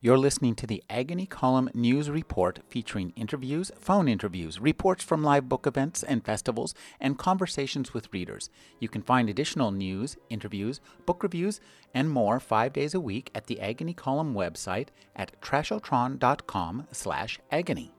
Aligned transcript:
You're 0.00 0.16
listening 0.16 0.54
to 0.54 0.66
the 0.68 0.84
Agony 0.88 1.26
Column 1.26 1.70
News 1.74 2.08
Report 2.08 2.60
featuring 2.68 3.12
interviews, 3.16 3.72
phone 3.80 4.06
interviews, 4.06 4.60
reports 4.60 5.02
from 5.02 5.24
live 5.24 5.48
book 5.48 5.66
events 5.66 6.04
and 6.04 6.24
festivals, 6.24 6.72
and 7.00 7.18
conversations 7.18 7.92
with 7.92 8.12
readers. 8.12 8.48
You 8.78 8.88
can 8.88 9.02
find 9.02 9.28
additional 9.28 9.72
news, 9.72 10.16
interviews, 10.30 10.80
book 11.04 11.24
reviews, 11.24 11.60
and 11.92 12.08
more 12.08 12.38
five 12.38 12.72
days 12.74 12.94
a 12.94 13.00
week 13.00 13.32
at 13.34 13.48
the 13.48 13.60
Agony 13.60 13.92
Column 13.92 14.34
website 14.34 14.90
at 15.16 15.32
trashotron.com 15.40 16.86
slash 16.92 17.40
agony. 17.50 17.92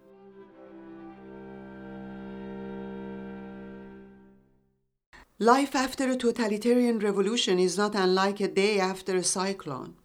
Life 5.37 5.75
after 5.75 6.09
a 6.09 6.15
totalitarian 6.15 6.99
revolution 6.99 7.59
is 7.59 7.77
not 7.77 7.93
unlike 7.93 8.39
a 8.39 8.47
day 8.47 8.79
after 8.79 9.17
a 9.17 9.23
cyclone. 9.23 9.98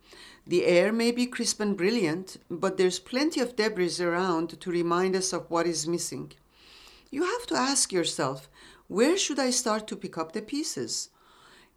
The 0.46 0.66
air 0.66 0.92
may 0.92 1.10
be 1.10 1.26
crisp 1.26 1.60
and 1.60 1.76
brilliant, 1.76 2.36
but 2.50 2.76
there's 2.76 2.98
plenty 2.98 3.40
of 3.40 3.56
debris 3.56 3.96
around 4.00 4.60
to 4.60 4.70
remind 4.70 5.16
us 5.16 5.32
of 5.32 5.50
what 5.50 5.66
is 5.66 5.86
missing. 5.86 6.32
You 7.10 7.22
have 7.22 7.46
to 7.46 7.56
ask 7.56 7.92
yourself, 7.92 8.50
where 8.86 9.16
should 9.16 9.38
I 9.38 9.50
start 9.50 9.86
to 9.88 9.96
pick 9.96 10.18
up 10.18 10.32
the 10.32 10.42
pieces? 10.42 11.08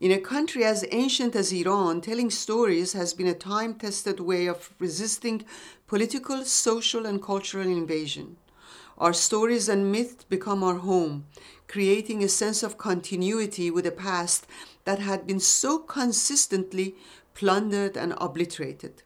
In 0.02 0.12
a 0.12 0.20
country 0.20 0.66
as 0.66 0.86
ancient 0.92 1.36
as 1.36 1.54
Iran, 1.54 2.02
telling 2.02 2.30
stories 2.30 2.92
has 2.94 3.14
been 3.14 3.28
a 3.28 3.34
time 3.34 3.76
tested 3.76 4.20
way 4.20 4.48
of 4.48 4.74
resisting 4.80 5.46
political, 5.88 6.44
social, 6.44 7.06
and 7.06 7.24
cultural 7.24 7.66
invasion. 7.66 8.36
Our 8.98 9.14
stories 9.14 9.70
and 9.70 9.92
myths 9.92 10.26
become 10.26 10.64
our 10.64 10.76
home, 10.76 11.26
creating 11.68 12.24
a 12.24 12.28
sense 12.28 12.64
of 12.64 12.78
continuity 12.78 13.72
with 13.72 13.86
a 13.86 13.92
past 13.92 14.46
that 14.86 15.00
had 15.00 15.26
been 15.26 15.40
so 15.40 15.80
consistently 15.80 16.96
plundered 17.38 17.96
and 17.96 18.16
obliterated. 18.18 19.04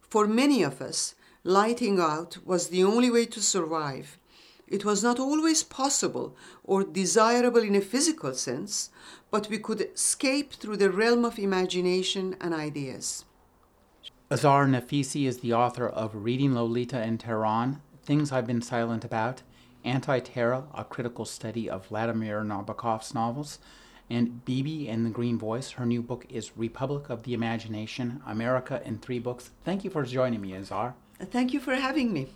For 0.00 0.26
many 0.26 0.64
of 0.64 0.82
us, 0.82 1.14
lighting 1.44 2.00
out 2.00 2.38
was 2.44 2.68
the 2.68 2.82
only 2.82 3.08
way 3.08 3.24
to 3.26 3.40
survive. 3.40 4.18
It 4.66 4.84
was 4.84 5.04
not 5.04 5.20
always 5.20 5.62
possible 5.62 6.36
or 6.64 6.82
desirable 6.82 7.62
in 7.62 7.76
a 7.76 7.80
physical 7.80 8.34
sense, 8.34 8.90
but 9.30 9.48
we 9.48 9.58
could 9.58 9.80
escape 9.80 10.54
through 10.54 10.78
the 10.78 10.90
realm 10.90 11.24
of 11.24 11.38
imagination 11.38 12.34
and 12.40 12.52
ideas. 12.52 13.24
Azar 14.28 14.66
Nafisi 14.66 15.28
is 15.28 15.38
the 15.38 15.54
author 15.54 15.86
of 15.86 16.24
Reading 16.24 16.54
Lolita 16.54 17.00
in 17.00 17.16
Tehran, 17.16 17.80
Things 18.02 18.32
I've 18.32 18.48
Been 18.48 18.60
Silent 18.60 19.04
About, 19.04 19.42
Anti 19.84 20.18
Terra, 20.18 20.64
a 20.74 20.84
critical 20.84 21.24
study 21.24 21.70
of 21.70 21.86
Vladimir 21.86 22.42
Nabokov's 22.42 23.14
novels, 23.14 23.60
and 24.10 24.44
Bibi 24.44 24.88
and 24.88 25.04
the 25.04 25.10
Green 25.10 25.38
Voice. 25.38 25.72
Her 25.72 25.86
new 25.86 26.02
book 26.02 26.26
is 26.28 26.56
Republic 26.56 27.10
of 27.10 27.22
the 27.22 27.34
Imagination 27.34 28.22
America 28.26 28.80
in 28.84 28.98
Three 28.98 29.18
Books. 29.18 29.50
Thank 29.64 29.84
you 29.84 29.90
for 29.90 30.04
joining 30.04 30.40
me, 30.40 30.54
Azar. 30.54 30.94
Thank 31.20 31.52
you 31.52 31.60
for 31.60 31.74
having 31.74 32.12
me. 32.12 32.28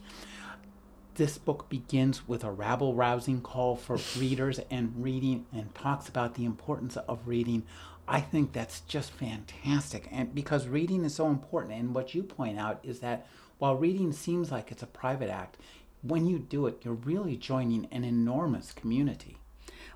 This 1.14 1.36
book 1.38 1.68
begins 1.68 2.26
with 2.26 2.42
a 2.42 2.50
rabble 2.50 2.94
rousing 2.94 3.42
call 3.42 3.76
for 3.76 3.98
readers 4.18 4.60
and 4.70 4.92
reading 4.96 5.46
and 5.52 5.74
talks 5.74 6.08
about 6.08 6.34
the 6.34 6.44
importance 6.44 6.96
of 6.96 7.20
reading. 7.26 7.64
I 8.08 8.20
think 8.20 8.52
that's 8.52 8.80
just 8.80 9.12
fantastic. 9.12 10.08
And 10.10 10.34
because 10.34 10.66
reading 10.66 11.04
is 11.04 11.14
so 11.14 11.28
important, 11.28 11.74
and 11.74 11.94
what 11.94 12.14
you 12.14 12.22
point 12.22 12.58
out 12.58 12.80
is 12.82 13.00
that 13.00 13.26
while 13.58 13.76
reading 13.76 14.12
seems 14.12 14.50
like 14.50 14.72
it's 14.72 14.82
a 14.82 14.86
private 14.86 15.30
act, 15.30 15.58
when 16.02 16.26
you 16.26 16.38
do 16.38 16.66
it, 16.66 16.78
you're 16.82 16.94
really 16.94 17.36
joining 17.36 17.86
an 17.92 18.04
enormous 18.04 18.72
community. 18.72 19.36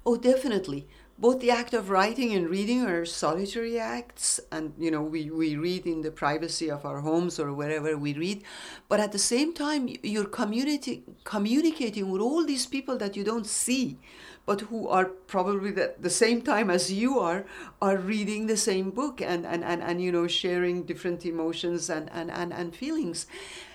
Oh, 0.05 0.17
definitely 0.17 0.87
both 1.19 1.41
the 1.41 1.51
act 1.51 1.73
of 1.73 1.89
writing 1.89 2.35
and 2.35 2.49
reading 2.49 2.83
are 2.83 3.05
solitary 3.07 3.79
acts 3.79 4.39
and 4.53 4.75
you 4.79 4.91
know 4.91 5.03
we, 5.03 5.31
we 5.31 5.57
read 5.57 5.87
in 5.87 6.03
the 6.03 6.11
privacy 6.11 6.71
of 6.71 6.85
our 6.85 7.01
homes 7.01 7.39
or 7.41 7.53
wherever 7.53 7.97
we 7.97 8.13
read. 8.15 8.43
But 8.89 9.01
at 9.01 9.13
the 9.13 9.19
same 9.19 9.55
time 9.55 9.89
you're 10.03 10.27
community 10.27 11.05
communicating 11.25 12.11
with 12.11 12.21
all 12.21 12.45
these 12.45 12.67
people 12.67 12.99
that 12.99 13.17
you 13.17 13.25
don't 13.25 13.47
see 13.47 13.99
but 14.45 14.61
who 14.63 14.89
are 14.89 15.07
probably 15.07 15.75
at 15.83 16.01
the 16.01 16.11
same 16.11 16.41
time 16.41 16.71
as 16.71 16.93
you 16.93 17.19
are 17.19 17.45
are 17.83 17.97
reading 17.97 18.47
the 18.47 18.57
same 18.57 18.91
book 18.91 19.21
and 19.21 19.45
and, 19.47 19.65
and, 19.65 19.83
and 19.83 20.03
you 20.03 20.13
know 20.13 20.27
sharing 20.27 20.85
different 20.85 21.27
emotions 21.27 21.91
and, 21.91 22.11
and, 22.13 22.31
and, 22.31 22.53
and 22.53 22.75
feelings. 22.75 23.27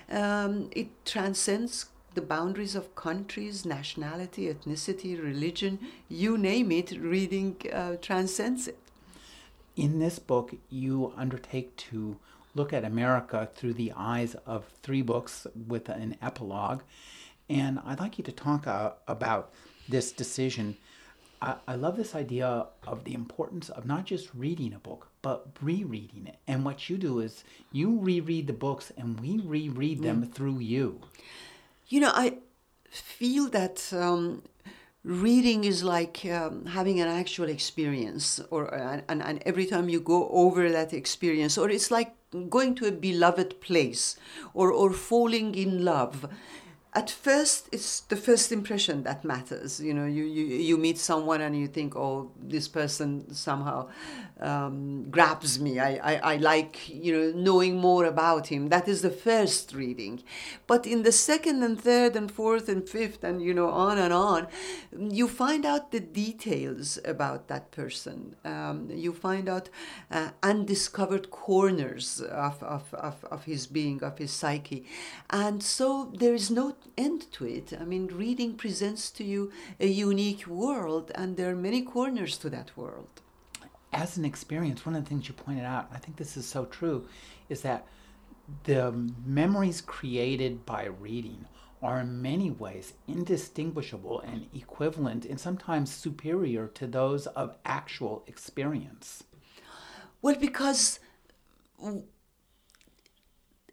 Um, 0.09 0.69
it 0.71 0.89
transcends 1.05 1.85
the 2.13 2.21
boundaries 2.21 2.75
of 2.75 2.93
countries, 2.95 3.65
nationality, 3.65 4.53
ethnicity, 4.53 5.21
religion, 5.21 5.79
you 6.09 6.37
name 6.37 6.71
it, 6.71 6.91
reading 6.99 7.55
uh, 7.71 7.95
transcends 8.01 8.67
it. 8.67 8.77
In 9.75 9.99
this 9.99 10.19
book, 10.19 10.55
you 10.69 11.13
undertake 11.15 11.75
to 11.77 12.17
look 12.53 12.73
at 12.73 12.83
America 12.83 13.49
through 13.55 13.73
the 13.73 13.93
eyes 13.95 14.35
of 14.45 14.65
three 14.83 15.01
books 15.01 15.47
with 15.67 15.87
an 15.87 16.17
epilogue. 16.21 16.81
And 17.49 17.79
I'd 17.85 17.99
like 17.99 18.17
you 18.17 18.23
to 18.25 18.31
talk 18.31 18.67
uh, 18.67 18.91
about 19.07 19.53
this 19.87 20.11
decision. 20.11 20.77
I, 21.41 21.55
I 21.67 21.75
love 21.75 21.95
this 21.95 22.13
idea 22.13 22.67
of 22.85 23.05
the 23.05 23.13
importance 23.13 23.69
of 23.69 23.85
not 23.85 24.05
just 24.05 24.33
reading 24.35 24.73
a 24.73 24.79
book, 24.79 25.07
but 25.21 25.47
rereading 25.61 26.27
it. 26.27 26.37
And 26.45 26.65
what 26.65 26.89
you 26.89 26.97
do 26.97 27.19
is 27.19 27.45
you 27.71 27.97
reread 27.99 28.47
the 28.47 28.53
books 28.53 28.91
and 28.97 29.19
we 29.19 29.39
reread 29.39 30.03
them 30.03 30.23
mm. 30.23 30.33
through 30.33 30.59
you. 30.59 30.99
You 31.91 31.99
know, 31.99 32.11
I 32.15 32.37
feel 32.89 33.49
that 33.49 33.91
um, 33.91 34.43
reading 35.03 35.65
is 35.65 35.83
like 35.83 36.25
um, 36.25 36.65
having 36.67 37.01
an 37.01 37.09
actual 37.09 37.49
experience, 37.49 38.39
or 38.49 38.73
and, 38.73 39.21
and 39.21 39.43
every 39.45 39.65
time 39.65 39.89
you 39.89 39.99
go 39.99 40.29
over 40.29 40.71
that 40.71 40.93
experience, 40.93 41.57
or 41.57 41.69
it's 41.69 41.91
like 41.91 42.15
going 42.49 42.75
to 42.75 42.85
a 42.87 42.93
beloved 42.93 43.59
place, 43.59 44.15
or 44.53 44.71
or 44.71 44.93
falling 44.93 45.53
in 45.53 45.83
love. 45.83 46.29
At 46.93 47.09
first 47.09 47.67
it's 47.73 48.01
the 48.01 48.17
first 48.17 48.53
impression 48.53 49.03
that 49.03 49.25
matters. 49.25 49.81
You 49.81 49.93
know 49.93 50.05
you, 50.05 50.23
you, 50.23 50.45
you 50.45 50.77
meet 50.77 50.97
someone 50.97 51.41
and 51.41 51.59
you 51.59 51.67
think 51.67 51.97
oh 51.97 52.31
this 52.37 52.69
person 52.69 53.33
somehow 53.33 53.89
um, 54.41 55.09
grabs 55.09 55.59
me. 55.59 55.79
I, 55.79 56.13
I, 56.13 56.33
I 56.33 56.35
like 56.37 56.89
you 56.89 57.13
know 57.13 57.39
knowing 57.39 57.77
more 57.77 58.05
about 58.05 58.47
him. 58.47 58.69
That 58.69 58.87
is 58.87 59.01
the 59.01 59.09
first 59.09 59.73
reading. 59.73 60.23
But 60.67 60.85
in 60.85 61.03
the 61.03 61.11
second 61.11 61.63
and 61.63 61.79
third 61.79 62.15
and 62.15 62.31
fourth 62.31 62.67
and 62.69 62.87
fifth 62.87 63.23
and 63.23 63.41
you 63.41 63.53
know 63.53 63.69
on 63.69 63.97
and 63.97 64.13
on 64.13 64.47
you 64.97 65.27
find 65.27 65.65
out 65.65 65.91
the 65.91 65.99
details 65.99 66.99
about 67.05 67.47
that 67.47 67.71
person. 67.71 68.35
Um, 68.43 68.89
you 68.91 69.13
find 69.13 69.47
out 69.47 69.69
uh, 70.09 70.29
undiscovered 70.43 71.31
corners 71.31 72.21
of, 72.21 72.61
of, 72.63 72.93
of, 72.93 73.23
of 73.25 73.43
his 73.45 73.67
being 73.67 74.03
of 74.03 74.17
his 74.17 74.31
psyche. 74.31 74.85
And 75.29 75.63
so 75.63 76.11
there 76.17 76.33
is 76.33 76.51
no 76.51 76.75
end 76.97 77.31
to 77.33 77.45
it. 77.45 77.73
I 77.79 77.83
mean, 77.83 78.07
reading 78.07 78.55
presents 78.55 79.09
to 79.11 79.23
you 79.23 79.51
a 79.79 79.87
unique 79.87 80.47
world, 80.47 81.11
and 81.15 81.37
there 81.37 81.51
are 81.51 81.55
many 81.55 81.81
corners 81.81 82.37
to 82.39 82.49
that 82.49 82.75
world. 82.75 83.21
As 83.93 84.17
an 84.17 84.25
experience, 84.25 84.85
one 84.85 84.95
of 84.95 85.03
the 85.03 85.09
things 85.09 85.27
you 85.27 85.33
pointed 85.33 85.65
out, 85.65 85.89
I 85.93 85.97
think 85.97 86.17
this 86.17 86.37
is 86.37 86.45
so 86.45 86.65
true, 86.65 87.07
is 87.49 87.61
that 87.61 87.85
the 88.63 88.91
memories 89.25 89.81
created 89.81 90.65
by 90.65 90.85
reading 90.85 91.45
are 91.81 91.99
in 91.99 92.21
many 92.21 92.51
ways 92.51 92.93
indistinguishable 93.07 94.21
and 94.21 94.45
equivalent 94.53 95.25
and 95.25 95.39
sometimes 95.39 95.91
superior 95.91 96.67
to 96.67 96.87
those 96.87 97.27
of 97.27 97.57
actual 97.65 98.23
experience. 98.27 99.23
Well, 100.21 100.35
because 100.35 100.99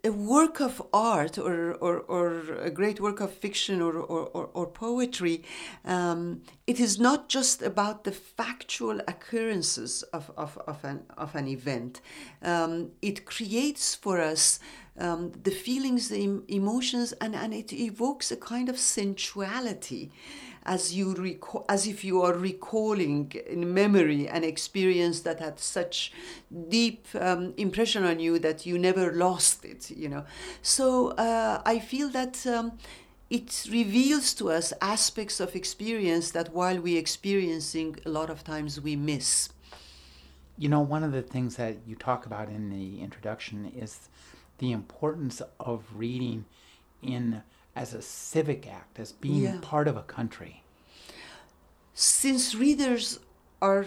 a 0.05 0.11
work 0.11 0.61
of 0.61 0.81
art 0.93 1.39
or, 1.39 1.75
or, 1.75 1.99
or 2.01 2.55
a 2.61 2.71
great 2.71 3.01
work 3.01 3.21
of 3.21 3.33
fiction 3.33 3.83
or, 3.83 3.97
or, 3.97 4.49
or 4.55 4.67
poetry, 4.67 5.43
um, 5.85 6.43
it 6.67 6.79
is 6.79 7.01
not 7.01 7.29
just 7.29 7.63
about 7.63 8.05
the 8.05 8.13
factual 8.13 9.01
occurrences 9.01 10.03
of, 10.13 10.31
of, 10.37 10.57
of, 10.67 10.85
an, 10.85 11.03
of 11.17 11.35
an 11.35 11.49
event. 11.49 12.01
Um, 12.43 12.93
it 13.03 13.25
creates 13.25 13.95
for 13.95 14.21
us 14.21 14.61
um, 14.99 15.33
the 15.43 15.51
feelings, 15.51 16.09
the 16.09 16.43
emotions, 16.49 17.13
and, 17.21 17.35
and 17.35 17.53
it 17.53 17.73
evokes 17.73 18.31
a 18.31 18.37
kind 18.37 18.69
of 18.69 18.79
sensuality 18.79 20.13
as 20.69 20.95
you 20.95 21.15
recall, 21.15 21.65
as 21.69 21.87
if 21.87 22.05
you 22.05 22.23
are 22.23 22.35
recalling 22.35 23.33
in 23.47 23.75
memory 23.75 24.29
an 24.29 24.45
experience 24.45 25.21
that 25.21 25.41
had 25.41 25.59
such 25.59 26.13
deep 26.69 27.07
um, 27.19 27.55
impression 27.57 28.05
on 28.05 28.21
you 28.21 28.39
that 28.39 28.67
you 28.67 28.79
never 28.79 29.13
lost 29.13 29.65
it. 29.65 29.91
You 29.91 30.09
know, 30.11 30.25
so 30.63 31.09
uh, 31.13 31.63
I 31.65 31.79
feel 31.81 32.09
that. 32.11 32.47
Um, 32.47 32.79
it 33.31 33.67
reveals 33.71 34.33
to 34.33 34.51
us 34.51 34.73
aspects 34.81 35.39
of 35.39 35.55
experience 35.55 36.31
that 36.31 36.55
while 36.55 36.81
we 36.81 36.97
experiencing 36.97 37.95
a 38.07 38.09
lot 38.09 38.31
of 38.31 38.43
times 38.43 38.81
we 38.81 38.97
miss 38.97 39.51
you 40.57 40.69
know 40.69 40.81
one 40.81 41.05
of 41.05 41.13
the 41.13 41.21
things 41.21 41.57
that 41.57 41.77
you 41.87 41.95
talk 41.95 42.25
about 42.25 42.49
in 42.49 42.71
the 42.71 43.01
introduction 43.03 43.71
is 43.77 44.09
the 44.59 44.73
importance 44.73 45.41
of 45.61 45.85
reading 45.95 46.45
in 47.03 47.43
as 47.79 47.95
a 47.95 48.03
civic 48.03 48.67
act, 48.67 48.99
as 48.99 49.13
being 49.13 49.43
yeah. 49.43 49.59
part 49.63 49.87
of 49.87 49.97
a 49.97 50.03
country? 50.03 50.65
Since 51.95 52.55
readers 52.55 53.21
are 53.63 53.87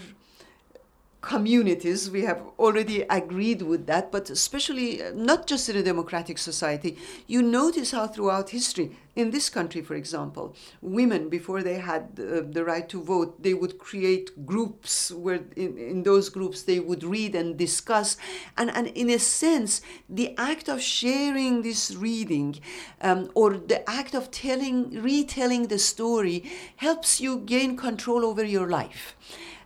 communities. 1.22 2.10
We 2.10 2.22
have 2.24 2.42
already 2.58 3.02
agreed 3.04 3.62
with 3.62 3.86
that, 3.88 4.12
but 4.12 4.30
especially 4.30 5.04
uh, 5.04 5.12
not 5.14 5.48
just 5.48 5.70
in 5.70 5.78
a 5.78 5.84
democratic 5.84 6.38
society. 6.38 6.98
You 7.28 7.42
notice 7.44 7.92
how 7.92 8.08
throughout 8.08 8.50
history, 8.50 8.98
in 9.16 9.32
this 9.32 9.50
country, 9.50 9.82
for 9.82 9.96
example, 9.96 10.56
women, 10.82 11.30
before 11.30 11.62
they 11.62 11.76
had 11.76 12.18
uh, 12.18 12.42
the 12.50 12.64
right 12.66 12.88
to 12.90 13.04
vote, 13.04 13.44
they 13.44 13.54
would 13.54 13.78
create 13.78 14.46
groups 14.46 15.12
where 15.12 15.42
in, 15.56 15.78
in 15.78 16.04
those 16.04 16.30
groups 16.30 16.64
they 16.64 16.80
would 16.80 17.04
read 17.04 17.36
and 17.36 17.58
discuss. 17.58 18.18
And, 18.58 18.72
and 18.72 18.88
in 18.88 19.10
a 19.10 19.20
sense, 19.20 19.82
the 20.10 20.34
act 20.38 20.70
of 20.70 20.82
sharing 20.82 21.62
this 21.62 21.94
reading 21.94 22.60
um, 23.02 23.30
or 23.36 23.58
the 23.58 23.88
act 23.90 24.16
of 24.16 24.32
telling, 24.32 25.02
retelling 25.02 25.68
the 25.68 25.80
story 25.80 26.50
helps 26.78 27.20
you 27.20 27.40
gain 27.40 27.76
control 27.76 28.26
over 28.26 28.44
your 28.44 28.70
life. 28.70 29.16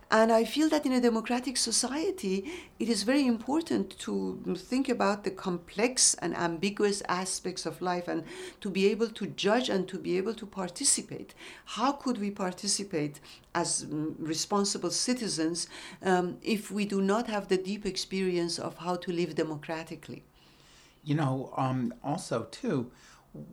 And 0.08 0.30
I 0.30 0.44
feel 0.44 0.68
that 0.68 0.86
in 0.86 0.92
a 0.92 1.00
democratic 1.00 1.56
society, 1.56 2.44
it 2.78 2.88
is 2.88 3.02
very 3.02 3.26
important 3.26 3.98
to 3.98 4.40
think 4.56 4.88
about 4.88 5.24
the 5.24 5.32
complex 5.32 6.14
and 6.14 6.36
ambiguous 6.36 7.02
aspects 7.08 7.66
of 7.66 7.82
life 7.82 8.06
and 8.06 8.22
to 8.60 8.70
be 8.70 8.86
able 8.86 9.08
to 9.08 9.26
judge 9.26 9.68
and 9.68 9.88
to 9.88 9.98
be 9.98 10.16
able 10.16 10.34
to 10.34 10.46
participate. 10.46 11.34
How 11.64 11.90
could 11.90 12.18
we 12.18 12.30
participate 12.30 13.18
as 13.52 13.84
mm, 13.84 14.14
responsible 14.18 14.90
citizens 14.90 15.66
um, 16.04 16.38
if 16.40 16.70
we 16.70 16.84
do 16.84 17.00
not 17.00 17.26
have 17.26 17.48
the 17.48 17.56
deep 17.56 17.84
experience 17.84 18.60
of 18.60 18.76
how 18.76 18.94
to 18.96 19.10
live 19.10 19.34
democratically? 19.34 20.22
You 21.02 21.16
know, 21.16 21.52
um, 21.56 21.92
also, 22.04 22.44
too, 22.52 22.92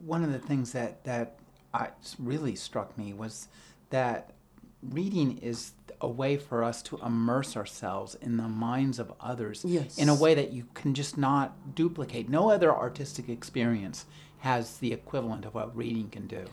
one 0.05 0.23
of 0.23 0.31
the 0.31 0.39
things 0.39 0.71
that, 0.73 1.03
that 1.03 1.39
I, 1.73 1.89
really 2.19 2.55
struck 2.55 2.95
me 2.95 3.13
was 3.13 3.47
that 3.89 4.33
reading 4.81 5.37
is 5.37 5.71
a 6.03 6.07
way 6.07 6.37
for 6.37 6.63
us 6.63 6.81
to 6.83 6.97
immerse 6.97 7.55
ourselves 7.57 8.15
in 8.21 8.37
the 8.37 8.47
minds 8.47 8.99
of 8.99 9.13
others 9.19 9.63
yes. 9.65 9.97
in 9.97 10.09
a 10.09 10.15
way 10.15 10.35
that 10.35 10.51
you 10.51 10.65
can 10.73 10.93
just 10.93 11.17
not 11.17 11.73
duplicate. 11.73 12.29
No 12.29 12.51
other 12.51 12.71
artistic 12.71 13.29
experience 13.29 14.05
has 14.39 14.77
the 14.77 14.91
equivalent 14.91 15.45
of 15.45 15.53
what 15.55 15.75
reading 15.75 16.09
can 16.09 16.27
do. 16.27 16.45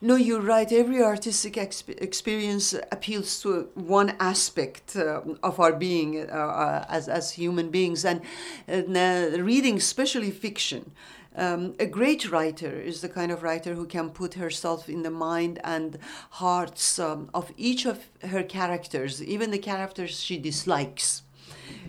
No, 0.00 0.16
you're 0.16 0.40
right. 0.40 0.70
Every 0.70 1.02
artistic 1.02 1.54
exp- 1.54 2.00
experience 2.00 2.74
appeals 2.92 3.40
to 3.40 3.70
one 3.74 4.14
aspect 4.20 4.96
uh, 4.96 5.22
of 5.42 5.58
our 5.58 5.72
being 5.72 6.28
uh, 6.30 6.34
uh, 6.34 6.84
as, 6.88 7.08
as 7.08 7.32
human 7.32 7.70
beings. 7.70 8.04
And, 8.04 8.20
and 8.68 8.96
uh, 8.96 9.42
reading, 9.42 9.78
especially 9.78 10.30
fiction, 10.30 10.92
um, 11.36 11.74
a 11.78 11.86
great 11.86 12.30
writer 12.30 12.80
is 12.80 13.00
the 13.00 13.08
kind 13.08 13.32
of 13.32 13.42
writer 13.42 13.74
who 13.74 13.86
can 13.86 14.10
put 14.10 14.34
herself 14.34 14.88
in 14.88 15.02
the 15.02 15.10
mind 15.10 15.58
and 15.64 15.98
hearts 16.30 16.98
um, 16.98 17.28
of 17.34 17.52
each 17.56 17.86
of 17.86 18.06
her 18.22 18.42
characters, 18.42 19.22
even 19.22 19.50
the 19.50 19.58
characters 19.58 20.20
she 20.20 20.38
dislikes 20.38 21.22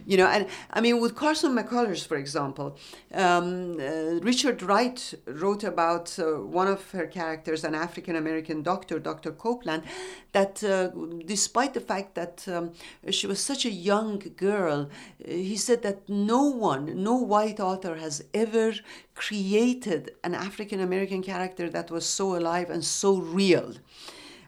you 0.05 0.17
know 0.17 0.27
and 0.27 0.47
i 0.71 0.81
mean 0.81 0.99
with 0.99 1.15
carson 1.15 1.55
mccullers 1.55 2.05
for 2.05 2.17
example 2.17 2.77
um, 3.13 3.79
uh, 3.79 4.19
richard 4.21 4.61
wright 4.61 5.13
wrote 5.25 5.63
about 5.63 6.17
uh, 6.19 6.25
one 6.61 6.67
of 6.67 6.91
her 6.91 7.07
characters 7.07 7.63
an 7.63 7.75
african 7.75 8.15
american 8.15 8.61
doctor 8.61 8.99
dr 8.99 9.31
copeland 9.33 9.83
that 10.31 10.63
uh, 10.63 10.89
despite 11.25 11.73
the 11.73 11.79
fact 11.79 12.15
that 12.15 12.45
um, 12.47 12.71
she 13.09 13.27
was 13.27 13.39
such 13.39 13.65
a 13.65 13.71
young 13.71 14.19
girl 14.35 14.89
uh, 14.89 15.31
he 15.31 15.57
said 15.57 15.81
that 15.81 16.07
no 16.09 16.43
one 16.43 17.03
no 17.03 17.15
white 17.15 17.59
author 17.59 17.95
has 17.95 18.23
ever 18.33 18.73
created 19.13 20.11
an 20.23 20.35
african 20.35 20.79
american 20.79 21.21
character 21.21 21.69
that 21.69 21.91
was 21.91 22.05
so 22.05 22.35
alive 22.35 22.69
and 22.69 22.83
so 22.83 23.17
real. 23.17 23.73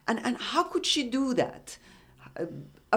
And 0.08 0.20
and 0.26 0.38
how 0.38 0.64
could 0.64 0.86
she 0.86 1.04
do 1.04 1.34
that? 1.34 1.78
Uh, 2.40 2.46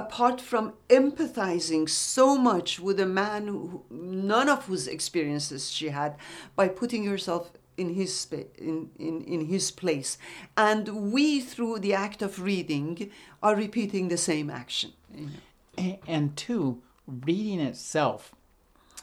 apart 0.00 0.40
from 0.40 0.72
empathizing 0.88 1.88
so 1.88 2.26
much 2.36 2.80
with 2.80 2.98
a 2.98 3.06
man 3.22 3.46
who, 3.48 3.82
none 3.90 4.48
of 4.48 4.66
whose 4.66 4.86
experiences 4.86 5.70
she 5.70 5.88
had 5.88 6.16
by 6.56 6.66
putting 6.68 7.04
herself 7.04 7.50
in 7.76 7.94
his 7.94 8.12
in, 8.58 8.90
in, 8.98 9.22
in 9.34 9.46
his 9.46 9.70
place 9.70 10.18
and 10.56 11.12
we 11.12 11.40
through 11.40 11.78
the 11.78 11.94
act 11.94 12.20
of 12.22 12.42
reading 12.42 13.10
are 13.42 13.56
repeating 13.56 14.08
the 14.08 14.22
same 14.30 14.50
action 14.50 14.92
you 15.14 15.26
know? 15.26 15.30
and, 15.78 15.98
and 16.06 16.36
two 16.36 16.82
reading 17.06 17.60
itself 17.60 18.34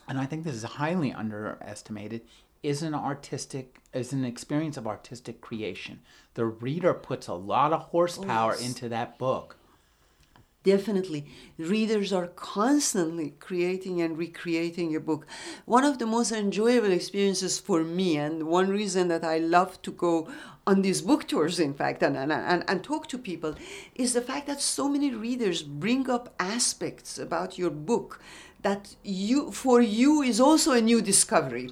and 0.08 0.20
i 0.20 0.26
think 0.26 0.44
this 0.44 0.56
is 0.62 0.64
highly 0.82 1.12
underestimated 1.12 2.22
is 2.62 2.84
an 2.84 2.94
artistic 2.94 3.80
is 3.94 4.14
an 4.14 4.26
experience 4.26 4.78
of 4.78 4.86
artistic 4.86 5.42
creation 5.42 6.00
the 6.36 6.46
reader 6.46 6.94
puts 6.94 7.28
a 7.28 7.34
lot 7.34 7.74
of 7.74 7.82
horsepower 7.94 8.54
oh, 8.54 8.60
yes. 8.60 8.68
into 8.68 8.88
that 8.90 9.18
book 9.18 9.58
definitely. 10.64 11.26
Readers 11.58 12.12
are 12.12 12.28
constantly 12.28 13.34
creating 13.40 14.02
and 14.02 14.18
recreating 14.18 14.96
a 14.96 15.00
book. 15.00 15.26
One 15.66 15.84
of 15.84 15.98
the 15.98 16.06
most 16.06 16.32
enjoyable 16.32 16.92
experiences 16.92 17.60
for 17.60 17.84
me 17.84 18.18
and 18.18 18.44
one 18.44 18.70
reason 18.70 19.08
that 19.08 19.24
i 19.24 19.38
love 19.38 19.82
to 19.82 19.92
go 19.92 20.28
on 20.66 20.82
these 20.82 21.02
book 21.02 21.28
tours 21.28 21.60
in 21.60 21.74
fact 21.74 22.04
and, 22.04 22.18
and, 22.18 22.32
and, 22.32 22.64
and 22.68 22.84
talk 22.84 23.08
to 23.08 23.18
people 23.18 23.56
is 23.96 24.14
the 24.14 24.22
fact 24.22 24.48
that 24.48 24.62
so 24.62 24.90
many 24.90 25.14
readers 25.14 25.64
bring 25.64 26.10
up 26.10 26.34
aspects 26.40 27.18
about 27.18 27.58
your 27.58 27.70
book 27.70 28.22
that 28.62 28.96
you 29.04 29.52
for 29.52 29.82
you 29.82 30.22
is 30.22 30.40
also 30.40 30.72
a 30.74 30.82
new 30.82 31.02
discovery. 31.02 31.72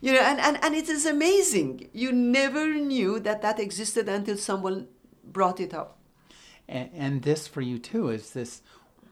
You 0.00 0.14
know 0.14 0.20
and, 0.20 0.40
and, 0.40 0.64
and 0.64 0.74
it 0.74 0.88
is 0.88 1.04
amazing. 1.04 1.90
You 1.92 2.12
never 2.12 2.74
knew 2.74 3.20
that 3.20 3.42
that 3.42 3.60
existed 3.60 4.08
until 4.08 4.38
someone 4.38 4.88
brought 5.22 5.60
it 5.60 5.74
up 5.74 5.99
and, 6.70 6.90
and 6.94 7.22
this 7.22 7.46
for 7.46 7.60
you 7.60 7.78
too 7.78 8.08
is 8.08 8.30
this 8.30 8.62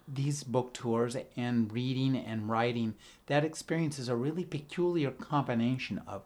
these 0.06 0.42
book 0.42 0.72
tours 0.72 1.16
and 1.36 1.70
reading 1.72 2.16
and 2.16 2.48
writing 2.48 2.94
that 3.26 3.44
experience 3.44 3.98
is 3.98 4.08
a 4.08 4.16
really 4.16 4.44
peculiar 4.44 5.10
combination 5.10 6.00
of 6.06 6.22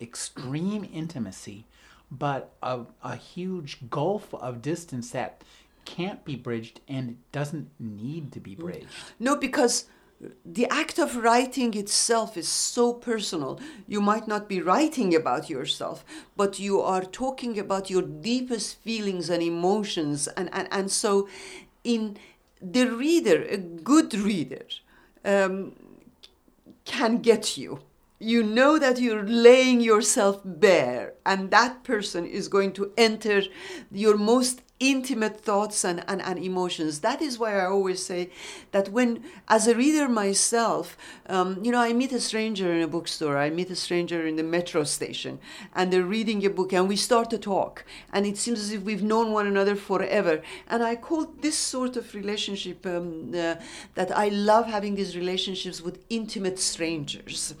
extreme 0.00 0.86
intimacy 0.92 1.66
but 2.10 2.54
a, 2.62 2.80
a 3.02 3.16
huge 3.16 3.88
gulf 3.88 4.34
of 4.34 4.60
distance 4.60 5.10
that 5.10 5.42
can't 5.84 6.24
be 6.24 6.36
bridged 6.36 6.80
and 6.88 7.18
doesn't 7.32 7.70
need 7.78 8.32
to 8.32 8.40
be 8.40 8.56
mm. 8.56 8.60
bridged. 8.60 8.86
No 9.18 9.36
because 9.36 9.86
the 10.44 10.66
act 10.70 10.98
of 10.98 11.16
writing 11.16 11.74
itself 11.74 12.36
is 12.36 12.48
so 12.48 12.92
personal. 12.92 13.60
You 13.86 14.00
might 14.00 14.26
not 14.28 14.48
be 14.48 14.60
writing 14.60 15.14
about 15.14 15.50
yourself, 15.50 16.04
but 16.36 16.58
you 16.58 16.80
are 16.80 17.04
talking 17.04 17.58
about 17.58 17.90
your 17.90 18.02
deepest 18.02 18.78
feelings 18.82 19.30
and 19.30 19.42
emotions. 19.42 20.28
And, 20.28 20.48
and, 20.52 20.68
and 20.70 20.90
so, 20.90 21.28
in 21.82 22.16
the 22.60 22.86
reader, 22.86 23.42
a 23.42 23.58
good 23.58 24.14
reader, 24.14 24.64
um, 25.24 25.72
can 26.84 27.18
get 27.18 27.56
you. 27.56 27.80
You 28.20 28.42
know 28.42 28.78
that 28.78 29.00
you're 29.00 29.26
laying 29.26 29.80
yourself 29.80 30.40
bare, 30.44 31.14
and 31.26 31.50
that 31.50 31.82
person 31.82 32.24
is 32.24 32.48
going 32.48 32.72
to 32.74 32.92
enter 32.96 33.42
your 33.90 34.16
most 34.16 34.62
intimate 34.80 35.40
thoughts 35.40 35.84
and, 35.84 36.04
and, 36.08 36.22
and 36.22 36.38
emotions. 36.38 37.00
That 37.00 37.20
is 37.22 37.38
why 37.38 37.58
I 37.58 37.66
always 37.66 38.04
say 38.04 38.30
that 38.70 38.88
when, 38.90 39.24
as 39.48 39.66
a 39.66 39.74
reader 39.74 40.08
myself, 40.08 40.96
um, 41.26 41.58
you 41.62 41.72
know, 41.72 41.80
I 41.80 41.92
meet 41.92 42.12
a 42.12 42.20
stranger 42.20 42.72
in 42.72 42.82
a 42.82 42.88
bookstore, 42.88 43.36
I 43.36 43.50
meet 43.50 43.70
a 43.70 43.76
stranger 43.76 44.26
in 44.26 44.36
the 44.36 44.42
metro 44.42 44.84
station, 44.84 45.38
and 45.74 45.92
they're 45.92 46.02
reading 46.02 46.44
a 46.44 46.50
book, 46.50 46.72
and 46.72 46.88
we 46.88 46.96
start 46.96 47.30
to 47.30 47.38
talk, 47.38 47.84
and 48.12 48.26
it 48.26 48.36
seems 48.36 48.60
as 48.60 48.72
if 48.72 48.82
we've 48.82 49.02
known 49.02 49.32
one 49.32 49.46
another 49.46 49.76
forever. 49.76 50.40
And 50.68 50.82
I 50.82 50.96
call 50.96 51.26
this 51.40 51.58
sort 51.58 51.96
of 51.96 52.14
relationship 52.14 52.84
um, 52.86 53.32
uh, 53.34 53.56
that 53.94 54.16
I 54.16 54.28
love 54.28 54.66
having 54.66 54.94
these 54.94 55.16
relationships 55.16 55.80
with 55.80 56.04
intimate 56.10 56.58
strangers. 56.58 57.54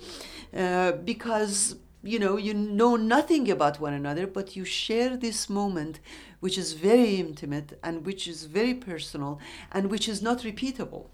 Uh, 0.54 0.92
because 0.92 1.76
you 2.02 2.18
know 2.18 2.36
you 2.36 2.54
know 2.54 2.96
nothing 2.96 3.50
about 3.50 3.80
one 3.80 3.94
another 3.94 4.26
but 4.26 4.54
you 4.54 4.64
share 4.64 5.16
this 5.16 5.48
moment 5.48 5.98
which 6.40 6.56
is 6.58 6.74
very 6.74 7.16
intimate 7.16 7.78
and 7.82 8.04
which 8.06 8.28
is 8.28 8.44
very 8.44 8.74
personal 8.74 9.40
and 9.72 9.90
which 9.90 10.08
is 10.08 10.22
not 10.22 10.40
repeatable. 10.40 11.06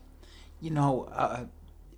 You 0.61 0.71
know 0.71 1.09
uh, 1.13 1.45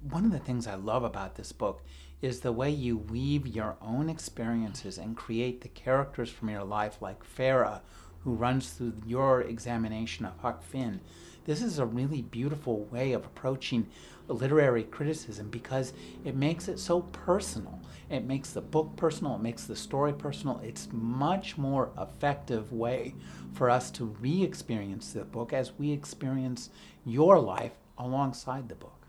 one 0.09 0.25
of 0.25 0.33
the 0.33 0.39
things 0.39 0.67
i 0.67 0.75
love 0.75 1.05
about 1.05 1.37
this 1.37 1.53
book 1.53 1.83
is 2.21 2.41
the 2.41 2.53
way 2.53 2.71
you 2.71 2.97
weave 2.97 3.47
your 3.47 3.77
own 3.83 4.09
experiences 4.09 4.97
and 4.97 5.17
create 5.17 5.61
the 5.61 5.69
characters 5.69 6.31
from 6.31 6.49
your 6.49 6.65
life 6.65 6.99
like 7.01 7.25
farah 7.25 7.81
who 8.25 8.35
runs 8.35 8.71
through 8.71 8.93
your 9.05 9.41
examination 9.41 10.25
of 10.25 10.39
huck 10.39 10.63
finn. 10.63 11.01
This 11.45 11.61
is 11.61 11.79
a 11.79 11.87
really 11.87 12.23
beautiful 12.23 12.85
way 12.85 13.13
of 13.13 13.25
approaching 13.25 13.89
literary 14.29 14.85
criticism 14.85 15.49
because 15.49 15.93
it 16.25 16.35
makes 16.35 16.69
it 16.69 16.79
so 16.79 17.00
personal. 17.00 17.81
It 18.11 18.25
makes 18.25 18.50
the 18.50 18.61
book 18.61 18.95
personal, 18.97 19.37
it 19.37 19.43
makes 19.43 19.64
the 19.64 19.76
story 19.76 20.12
personal. 20.12 20.61
It's 20.62 20.88
much 20.93 21.57
more 21.57 21.91
effective 21.99 22.73
way 22.73 23.14
for 23.55 23.71
us 23.71 23.91
to 23.93 24.05
re-experience 24.05 25.12
the 25.12 25.25
book 25.25 25.52
as 25.52 25.73
we 25.79 25.93
experience 25.93 26.71
your 27.05 27.38
life 27.38 27.73
alongside 27.99 28.69
the 28.69 28.75
book. 28.75 29.02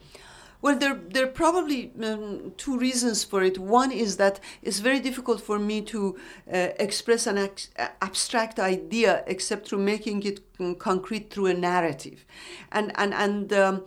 Well, 0.64 0.78
there, 0.78 0.94
there 0.94 1.26
are 1.26 1.36
probably 1.44 1.92
um, 2.02 2.54
two 2.56 2.78
reasons 2.78 3.26
for 3.26 3.44
it. 3.44 3.60
One 3.60 3.92
is 3.92 4.16
that 4.16 4.40
it's 4.62 4.80
very 4.80 5.02
difficult 5.02 5.42
for 5.42 5.60
me 5.60 5.82
to 5.82 6.18
uh, 6.48 6.70
express 6.80 7.28
an 7.28 7.38
ex- 7.38 7.70
abstract 8.02 8.62
idea 8.62 9.26
except 9.28 9.68
through 9.68 9.80
making 9.80 10.24
it 10.24 10.40
concrete 10.80 11.30
through 11.30 11.48
a 11.48 11.54
narrative. 11.54 12.26
And, 12.72 12.94
and, 12.96 13.14
and 13.14 13.52
um, 13.52 13.86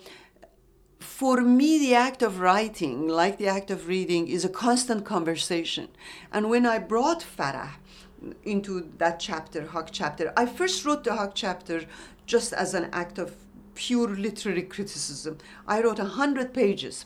for 0.99 1.41
me, 1.41 1.79
the 1.79 1.95
act 1.95 2.23
of 2.23 2.41
writing, 2.41 3.09
like 3.09 3.39
the 3.39 3.49
act 3.49 3.71
of 3.71 3.89
reading, 3.89 4.29
is 4.29 4.45
a 4.45 4.49
constant 4.49 5.05
conversation. 5.05 5.89
And 6.33 6.49
when 6.49 6.67
I 6.67 6.79
brought 6.79 7.25
Farah 7.25 7.75
into 8.45 8.91
that 8.99 9.21
chapter, 9.21 9.67
Huck 9.67 9.89
chapter, 9.93 10.33
I 10.37 10.47
first 10.47 10.85
wrote 10.85 11.05
the 11.05 11.15
Huck 11.15 11.33
chapter 11.35 11.85
just 12.25 12.53
as 12.53 12.75
an 12.75 12.89
act 12.93 13.19
of 13.19 13.37
pure 13.75 14.09
literary 14.09 14.63
criticism. 14.63 15.39
I 15.67 15.83
wrote 15.83 15.99
a 15.99 16.05
hundred 16.05 16.55
pages. 16.55 17.05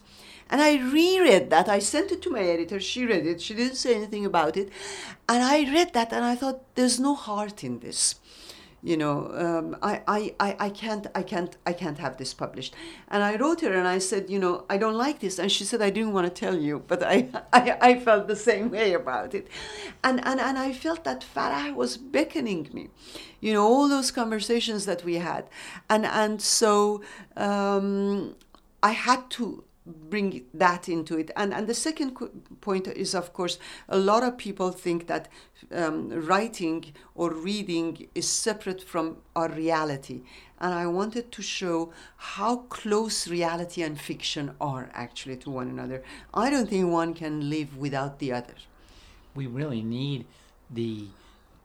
And 0.49 0.61
I 0.61 0.79
reread 0.79 1.51
that. 1.51 1.69
I 1.69 1.79
sent 1.79 2.11
it 2.11 2.23
to 2.23 2.31
my 2.31 2.41
editor. 2.43 2.81
She 2.81 3.07
read 3.07 3.27
it. 3.27 3.41
She 3.41 3.55
didn't 3.55 3.77
say 3.77 3.95
anything 3.95 4.27
about 4.27 4.57
it. 4.57 4.71
And 5.29 5.43
I 5.45 5.63
read 5.73 5.93
that 5.93 6.13
and 6.13 6.25
I 6.25 6.35
thought, 6.35 6.75
there's 6.75 6.99
no 6.99 7.15
heart 7.15 7.63
in 7.63 7.79
this 7.79 8.17
you 8.83 8.97
know 8.97 9.31
um, 9.35 9.77
I, 9.83 10.03
I, 10.07 10.35
I, 10.41 10.57
I 10.67 10.71
can't 10.71 11.07
i 11.15 11.23
can't 11.23 11.57
i 11.67 11.73
can't 11.73 11.99
have 11.99 12.17
this 12.17 12.33
published. 12.35 12.75
And 13.09 13.23
i 13.23 13.37
wrote 13.37 13.61
her 13.61 13.73
and 13.73 13.87
i 13.87 13.99
said 13.99 14.31
you 14.31 14.39
know 14.39 14.65
i 14.71 14.77
don't 14.77 14.97
like 14.97 15.21
this. 15.21 15.39
And 15.39 15.51
she 15.53 15.65
said 15.65 15.83
i 15.83 15.91
didn't 15.91 16.13
want 16.13 16.27
to 16.27 16.41
tell 16.41 16.57
you 16.57 16.83
but 16.87 17.03
i 17.03 17.29
i, 17.53 17.77
I 17.81 18.01
felt 18.01 18.27
the 18.29 18.37
same 18.37 18.71
way 18.71 18.95
about 18.95 19.35
it. 19.35 19.49
And, 20.03 20.25
and 20.27 20.41
and 20.41 20.59
i 20.59 20.73
felt 20.73 21.05
that 21.05 21.25
farah 21.35 21.75
was 21.75 21.97
beckoning 21.97 22.69
me 22.73 22.89
you 23.41 23.53
know 23.53 23.67
all 23.67 23.89
those 23.89 24.11
conversations 24.11 24.87
that 24.87 25.05
we 25.05 25.17
had. 25.17 25.45
And 25.89 26.07
and 26.07 26.41
so 26.41 27.03
um, 27.37 28.37
i 28.83 28.93
had 28.93 29.31
to 29.31 29.65
bring 30.11 30.45
that 30.55 30.89
into 30.89 31.19
it. 31.19 31.31
And, 31.37 31.53
and 31.53 31.67
the 31.67 31.75
second 31.75 32.17
point 32.61 32.87
is, 32.89 33.15
of 33.15 33.33
course, 33.33 33.59
a 33.89 33.99
lot 33.99 34.23
of 34.23 34.39
people 34.39 34.71
think 34.71 35.07
that 35.07 35.29
um, 35.73 36.09
writing 36.27 36.93
or 37.15 37.33
reading 37.33 38.09
is 38.15 38.29
separate 38.29 38.83
from 38.83 39.19
our 39.37 39.49
reality. 39.49 40.23
And 40.59 40.75
I 40.75 40.87
wanted 40.87 41.33
to 41.33 41.43
show 41.43 41.93
how 42.17 42.57
close 42.69 43.29
reality 43.29 43.83
and 43.83 43.99
fiction 43.99 44.53
are 44.61 44.91
actually 44.93 45.37
to 45.39 45.51
one 45.51 45.69
another. 45.69 46.03
I 46.35 46.51
don't 46.51 46.69
think 46.69 46.91
one 46.91 47.15
can 47.15 47.49
live 47.49 47.77
without 47.77 48.19
the 48.19 48.33
other. 48.33 48.55
We 49.35 49.47
really 49.47 49.83
need 49.83 50.27
the 50.69 51.07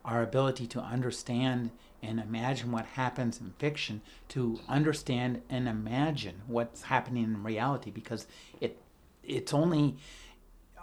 our 0.05 0.21
ability 0.21 0.67
to 0.67 0.79
understand 0.79 1.71
and 2.05 2.19
imagine 2.19 2.71
what 2.71 2.85
happens 2.85 3.39
in 3.39 3.53
fiction 3.57 4.01
to 4.29 4.59
understand 4.69 5.41
and 5.49 5.67
imagine 5.67 6.41
what's 6.47 6.83
happening 6.83 7.23
in 7.23 7.43
reality 7.43 7.91
because 7.91 8.27
it 8.61 8.77
it's 9.23 9.53
only 9.53 9.97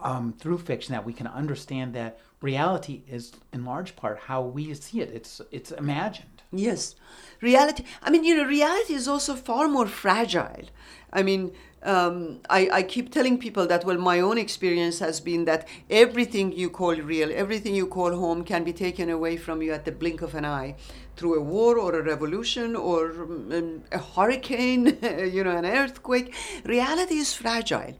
um, 0.03 0.33
through 0.33 0.59
fiction 0.59 0.93
that 0.93 1.07
we 1.07 1.13
can 1.13 1.27
understand 1.29 1.95
that 1.95 2.19
reality 2.41 3.03
is 3.09 3.33
in 3.53 3.65
large 3.65 3.95
part 3.95 4.19
how 4.19 4.43
we 4.43 4.75
see 4.75 5.01
it. 5.01 5.11
It's 5.11 5.41
it's 5.51 5.71
imagined. 5.71 6.43
Yes. 6.51 6.97
Reality 7.41 7.85
i 8.03 8.11
mean 8.11 8.25
you 8.25 8.37
know 8.37 8.45
reality 8.45 8.95
is 8.95 9.09
also 9.09 9.35
far 9.35 9.69
more 9.69 9.87
fragile. 9.87 10.67
I 11.13 11.23
mean 11.23 11.53
um, 11.85 12.41
I, 12.49 12.69
I 12.73 12.83
keep 12.83 13.11
telling 13.11 13.39
people 13.39 13.67
that 13.67 13.85
well 13.85 13.99
my 13.99 14.21
own 14.21 14.39
experience 14.39 14.99
has 15.01 15.21
been 15.21 15.45
that 15.47 15.67
everything 15.91 16.53
you 16.53 16.71
call 16.71 16.95
real 16.95 17.31
everything 17.35 17.75
you 17.75 17.87
call 17.87 18.15
home 18.15 18.45
can 18.45 18.65
be 18.65 18.73
taken 18.73 19.11
away 19.11 19.37
from 19.37 19.63
you 19.63 19.73
at 19.73 19.85
the 19.85 19.93
blink 19.93 20.23
of 20.23 20.35
an 20.35 20.45
eye 20.45 20.77
through 21.17 21.35
a 21.39 21.43
war 21.43 21.79
or 21.79 21.99
a 21.99 22.03
revolution 22.03 22.77
or 22.77 23.11
um, 23.11 23.83
a 23.93 23.99
hurricane 23.99 24.99
you 25.33 25.45
know 25.45 25.57
an 25.57 25.67
earthquake. 25.67 26.35
Reality 26.65 27.17
is 27.17 27.33
fragile. 27.35 27.95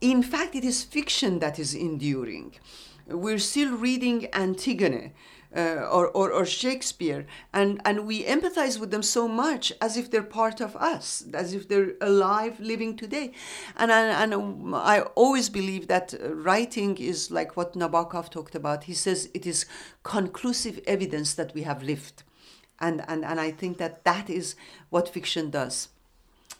In 0.00 0.22
fact 0.22 0.54
it 0.54 0.64
is 0.64 0.84
fiction 0.84 1.38
that 1.40 1.58
is 1.58 1.74
enduring. 1.74 2.54
We're 3.08 3.38
still 3.38 3.76
reading 3.76 4.28
antigone 4.32 5.12
uh, 5.56 5.88
or, 5.90 6.08
or, 6.08 6.30
or, 6.30 6.44
Shakespeare, 6.44 7.26
and, 7.52 7.80
and 7.84 8.06
we 8.06 8.24
empathize 8.24 8.78
with 8.78 8.90
them 8.90 9.02
so 9.02 9.26
much 9.26 9.72
as 9.80 9.96
if 9.96 10.10
they're 10.10 10.22
part 10.22 10.60
of 10.60 10.76
us, 10.76 11.24
as 11.32 11.54
if 11.54 11.66
they're 11.68 11.94
alive, 12.00 12.60
living 12.60 12.96
today. 12.96 13.32
And 13.76 13.90
I, 13.90 14.22
and 14.22 14.74
I 14.74 15.00
always 15.14 15.48
believe 15.48 15.88
that 15.88 16.14
writing 16.20 16.98
is 16.98 17.30
like 17.30 17.56
what 17.56 17.72
Nabokov 17.72 18.30
talked 18.30 18.54
about. 18.54 18.84
He 18.84 18.94
says 18.94 19.30
it 19.32 19.46
is 19.46 19.64
conclusive 20.02 20.80
evidence 20.86 21.34
that 21.34 21.54
we 21.54 21.62
have 21.62 21.82
lived. 21.82 22.22
And, 22.78 23.02
and, 23.08 23.24
and 23.24 23.40
I 23.40 23.50
think 23.50 23.78
that 23.78 24.04
that 24.04 24.28
is 24.28 24.56
what 24.90 25.08
fiction 25.08 25.50
does. 25.50 25.88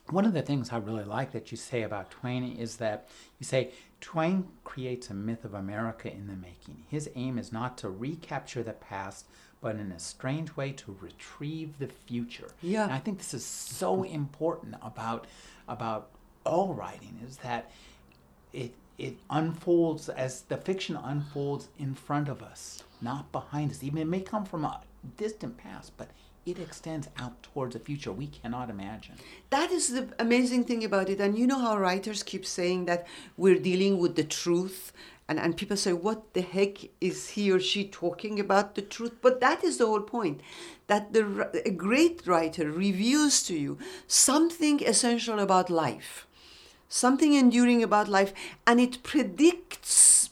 One 0.08 0.24
of 0.24 0.32
the 0.32 0.42
things 0.42 0.70
I 0.72 0.78
really 0.78 1.04
like 1.04 1.32
that 1.32 1.50
you 1.50 1.56
say 1.56 1.82
about 1.82 2.10
Twain 2.10 2.56
is 2.56 2.76
that 2.76 3.08
you 3.38 3.44
say 3.44 3.72
Twain 4.06 4.46
creates 4.62 5.10
a 5.10 5.14
myth 5.14 5.44
of 5.44 5.52
America 5.52 6.08
in 6.08 6.28
the 6.28 6.36
making. 6.36 6.84
His 6.88 7.10
aim 7.16 7.38
is 7.38 7.50
not 7.50 7.76
to 7.78 7.90
recapture 7.90 8.62
the 8.62 8.72
past, 8.72 9.26
but 9.60 9.74
in 9.74 9.90
a 9.90 9.98
strange 9.98 10.54
way 10.54 10.70
to 10.74 10.96
retrieve 11.00 11.80
the 11.80 11.88
future. 11.88 12.52
Yeah. 12.62 12.84
And 12.84 12.92
I 12.92 13.00
think 13.00 13.18
this 13.18 13.34
is 13.34 13.44
so 13.44 14.04
important 14.04 14.76
about 14.80 15.26
about 15.66 16.10
all 16.44 16.72
writing 16.72 17.18
is 17.26 17.38
that 17.38 17.72
it 18.52 18.74
it 18.96 19.18
unfolds 19.28 20.08
as 20.08 20.42
the 20.42 20.56
fiction 20.56 20.94
unfolds 20.94 21.66
in 21.76 21.92
front 21.96 22.28
of 22.28 22.44
us, 22.44 22.84
not 23.02 23.32
behind 23.32 23.72
us. 23.72 23.82
Even 23.82 23.98
it 23.98 24.06
may 24.06 24.20
come 24.20 24.44
from 24.44 24.64
a 24.64 24.82
distant 25.16 25.56
past, 25.56 25.94
but 25.96 26.10
it 26.46 26.60
extends 26.60 27.08
out 27.18 27.42
towards 27.42 27.74
a 27.74 27.80
future 27.80 28.12
we 28.12 28.28
cannot 28.28 28.70
imagine. 28.70 29.16
That 29.50 29.72
is 29.72 29.92
the 29.92 30.08
amazing 30.20 30.62
thing 30.64 30.84
about 30.84 31.10
it. 31.10 31.20
And 31.20 31.36
you 31.36 31.44
know 31.46 31.58
how 31.58 31.76
writers 31.76 32.22
keep 32.22 32.46
saying 32.46 32.84
that 32.84 33.04
we're 33.36 33.58
dealing 33.58 33.98
with 33.98 34.14
the 34.14 34.22
truth. 34.22 34.92
And, 35.28 35.40
and 35.40 35.56
people 35.56 35.76
say, 35.76 35.92
what 35.92 36.34
the 36.34 36.42
heck 36.42 36.78
is 37.00 37.30
he 37.30 37.50
or 37.50 37.58
she 37.58 37.84
talking 37.88 38.38
about 38.38 38.76
the 38.76 38.82
truth? 38.82 39.16
But 39.20 39.40
that 39.40 39.64
is 39.64 39.78
the 39.78 39.86
whole 39.86 40.02
point 40.02 40.40
that 40.86 41.12
the, 41.12 41.50
a 41.66 41.70
great 41.70 42.24
writer 42.28 42.70
reveals 42.70 43.42
to 43.48 43.54
you 43.56 43.76
something 44.06 44.84
essential 44.84 45.40
about 45.40 45.68
life, 45.68 46.28
something 46.88 47.34
enduring 47.34 47.82
about 47.82 48.06
life, 48.06 48.32
and 48.68 48.78
it 48.78 49.02
predicts 49.02 50.30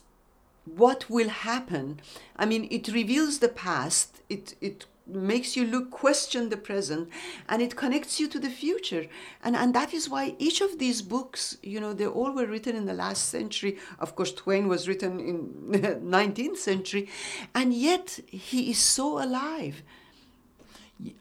what 0.63 1.09
will 1.09 1.29
happen. 1.29 1.99
I 2.37 2.45
mean, 2.45 2.69
it 2.71 2.87
reveals 2.87 3.39
the 3.39 3.49
past, 3.49 4.21
it, 4.29 4.55
it 4.61 4.85
makes 5.07 5.55
you 5.55 5.65
look 5.65 5.91
question 5.91 6.49
the 6.49 6.57
present 6.57 7.09
and 7.47 7.61
it 7.61 7.75
connects 7.75 8.19
you 8.19 8.27
to 8.27 8.39
the 8.39 8.49
future. 8.49 9.05
And 9.43 9.55
and 9.55 9.73
that 9.73 9.93
is 9.93 10.09
why 10.09 10.35
each 10.39 10.61
of 10.61 10.79
these 10.79 11.01
books 11.01 11.57
you 11.61 11.79
know 11.79 11.93
they 11.93 12.07
all 12.07 12.31
were 12.31 12.45
written 12.45 12.75
in 12.75 12.85
the 12.85 12.93
last 12.93 13.29
century. 13.29 13.77
Of 13.99 14.15
course 14.15 14.33
twain 14.33 14.67
was 14.67 14.87
written 14.87 15.19
in 15.19 15.37
19th 16.17 16.57
century. 16.57 17.09
And 17.53 17.73
yet 17.73 18.19
he 18.27 18.71
is 18.71 18.79
so 18.79 19.23
alive. 19.23 19.83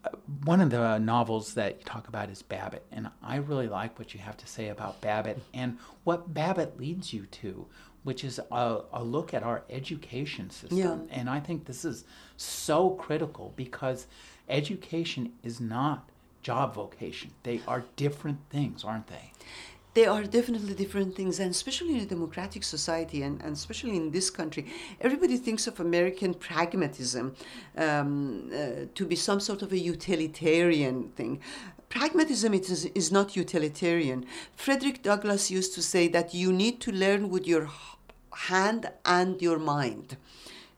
Uh, 0.05 0.11
one 0.45 0.61
of 0.61 0.71
the 0.71 0.99
novels 0.99 1.55
that 1.55 1.79
you 1.79 1.85
talk 1.85 2.07
about 2.07 2.31
is 2.31 2.43
Babbitt, 2.43 2.87
and 2.93 3.11
I 3.23 3.37
really 3.37 3.67
like 3.69 3.99
what 3.99 4.15
you 4.15 4.21
have 4.21 4.37
to 4.37 4.47
say 4.47 4.69
about 4.69 5.01
Babbitt 5.01 5.43
and 5.53 5.79
what 6.05 6.33
Babbitt 6.33 6.79
leads 6.79 7.13
you 7.13 7.27
to, 7.27 7.67
which 8.05 8.23
is 8.23 8.39
a, 8.51 8.81
a 8.93 9.03
look 9.03 9.35
at 9.35 9.43
our 9.43 9.65
education 9.69 10.51
system. 10.51 10.79
Yeah. 10.79 10.97
And 11.11 11.29
I 11.29 11.41
think 11.41 11.65
this 11.65 11.85
is 11.85 12.05
so 12.37 12.91
critical 12.91 13.53
because 13.57 14.07
education 14.49 15.33
is 15.43 15.61
not 15.61 16.09
job 16.43 16.75
vocation. 16.75 17.31
They 17.43 17.61
are 17.67 17.85
different 17.97 18.39
things, 18.51 18.85
aren't 18.85 19.09
they? 19.09 19.33
They 19.95 20.07
are 20.07 20.25
definitely 20.25 20.75
different 20.75 21.15
things, 21.15 21.39
and 21.39 21.53
especially 21.53 21.95
in 21.95 22.01
a 22.01 22.07
democratic 22.07 22.65
society, 22.65 23.23
and, 23.23 23.41
and 23.41 23.53
especially 23.53 23.97
in 23.97 24.11
this 24.11 24.29
country, 24.29 24.67
everybody 25.01 25.37
thinks 25.37 25.69
of 25.69 25.79
American 25.79 26.35
pragmatism 26.35 27.37
um, 27.79 28.51
uh, 28.53 28.87
to 28.93 29.07
be 29.07 29.15
some 29.15 29.39
sort 29.39 29.63
of 29.63 29.73
a 29.73 29.79
utilitarian 29.79 31.11
thing 31.11 31.41
pragmatism 31.95 32.53
is, 32.55 32.87
is 32.87 33.13
not 33.13 33.37
utilitarian. 33.37 34.27
Frederick 34.57 35.03
Douglass 35.03 35.49
used 35.51 35.75
to 35.75 35.83
say 35.83 36.09
that 36.09 36.35
you 36.35 36.53
need 36.53 36.81
to 36.81 36.91
learn 36.91 37.31
with 37.31 37.47
your 37.47 37.71
hand 38.37 38.91
and 39.05 39.41
your 39.41 39.59
mind 39.59 40.17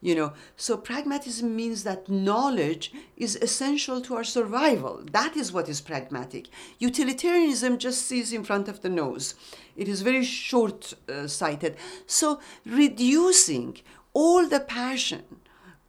you 0.02 0.14
know. 0.14 0.32
So 0.56 0.76
pragmatism 0.76 1.56
means 1.56 1.82
that 1.82 2.08
knowledge 2.08 2.92
is 3.16 3.34
essential 3.36 4.00
to 4.02 4.14
our 4.14 4.24
survival. 4.24 5.02
That 5.10 5.36
is 5.36 5.52
what 5.52 5.68
is 5.68 5.80
pragmatic. 5.80 6.48
Utilitarianism 6.78 7.78
just 7.78 8.02
sees 8.06 8.32
in 8.32 8.44
front 8.44 8.68
of 8.68 8.82
the 8.82 8.90
nose. 8.90 9.34
It 9.74 9.88
is 9.88 10.02
very 10.02 10.24
short 10.24 10.94
uh, 11.08 11.26
sighted 11.26 11.76
so 12.06 12.40
reducing 12.64 13.78
all 14.12 14.48
the 14.48 14.60
passion 14.60 15.24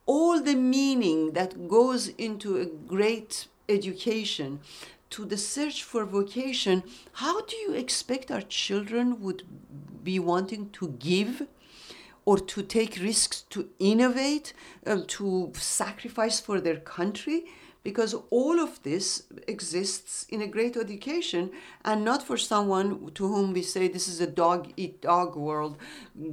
all 0.06 0.42
the 0.42 0.56
meaning 0.56 1.34
that 1.34 1.68
goes 1.68 2.08
into 2.10 2.58
a 2.58 2.66
great 2.66 3.48
education 3.70 4.60
to 5.10 5.26
the 5.26 5.38
search 5.38 5.84
for 5.84 6.04
vocation 6.06 6.84
how 7.14 7.42
do 7.42 7.56
you 7.56 7.74
expect 7.74 8.32
our 8.32 8.42
children 8.42 9.22
would 9.22 9.44
be 10.04 10.20
wanting 10.20 10.70
to 10.72 10.90
give 11.00 11.48
or 12.28 12.38
to 12.38 12.62
take 12.62 13.00
risks 13.02 13.44
to 13.50 13.70
innovate, 13.80 14.52
um, 14.86 15.06
to 15.06 15.50
sacrifice 15.56 16.42
for 16.42 16.60
their 16.60 16.76
country, 16.76 17.46
because 17.84 18.14
all 18.30 18.60
of 18.60 18.84
this 18.84 19.24
exists 19.48 20.26
in 20.28 20.42
a 20.42 20.48
great 20.56 20.76
education 20.76 21.50
and 21.86 22.04
not 22.04 22.22
for 22.22 22.36
someone 22.36 23.10
to 23.14 23.26
whom 23.26 23.54
we 23.54 23.62
say 23.62 23.88
this 23.88 24.10
is 24.10 24.20
a 24.20 24.28
dog 24.28 24.74
eat 24.76 25.02
dog 25.02 25.38
world. 25.38 25.78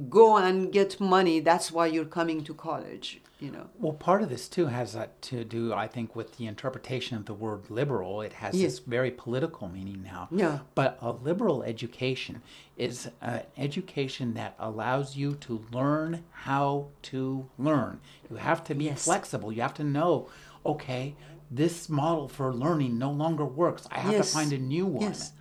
Go 0.09 0.35
and 0.35 0.69
get 0.69 0.99
money. 0.99 1.39
That's 1.39 1.71
why 1.71 1.85
you're 1.87 2.13
coming 2.19 2.43
to 2.43 2.53
college 2.53 3.21
you 3.39 3.51
know 3.51 3.67
Well, 3.79 3.93
part 3.93 4.21
of 4.21 4.29
this 4.29 4.47
too 4.47 4.67
has 4.67 4.93
that 4.93 5.21
to 5.23 5.43
do, 5.43 5.73
I 5.73 5.87
think, 5.87 6.15
with 6.15 6.37
the 6.37 6.45
interpretation 6.47 7.17
of 7.17 7.25
the 7.25 7.33
word 7.33 7.69
liberal. 7.69 8.21
It 8.21 8.33
has 8.33 8.55
Yeah. 8.55 8.67
this 8.67 8.79
very 8.79 9.11
political 9.11 9.67
meaning 9.67 10.01
now. 10.03 10.27
Yeah. 10.31 10.59
But 10.73 10.97
a 11.01 11.11
liberal 11.11 11.61
education 11.63 12.41
is 12.77 13.09
an 13.21 13.41
education 13.57 14.33
that 14.35 14.55
allows 14.59 15.15
you 15.17 15.35
to 15.35 15.63
learn 15.71 16.23
how 16.31 16.87
to 17.03 17.49
learn. 17.57 17.99
You 18.29 18.37
have 18.37 18.63
to 18.65 18.75
be 18.75 18.85
Yes. 18.85 19.03
flexible. 19.05 19.51
You 19.51 19.61
have 19.61 19.73
to 19.75 19.83
know, 19.83 20.27
okay, 20.65 21.15
this 21.51 21.89
model 21.89 22.27
for 22.27 22.53
learning 22.53 22.97
no 22.97 23.11
longer 23.11 23.45
works. 23.45 23.87
I 23.91 23.99
have 23.99 24.13
Yes. 24.13 24.27
to 24.31 24.33
find 24.37 24.53
a 24.53 24.57
new 24.57 24.85
one. 24.85 25.03
Yes. 25.03 25.33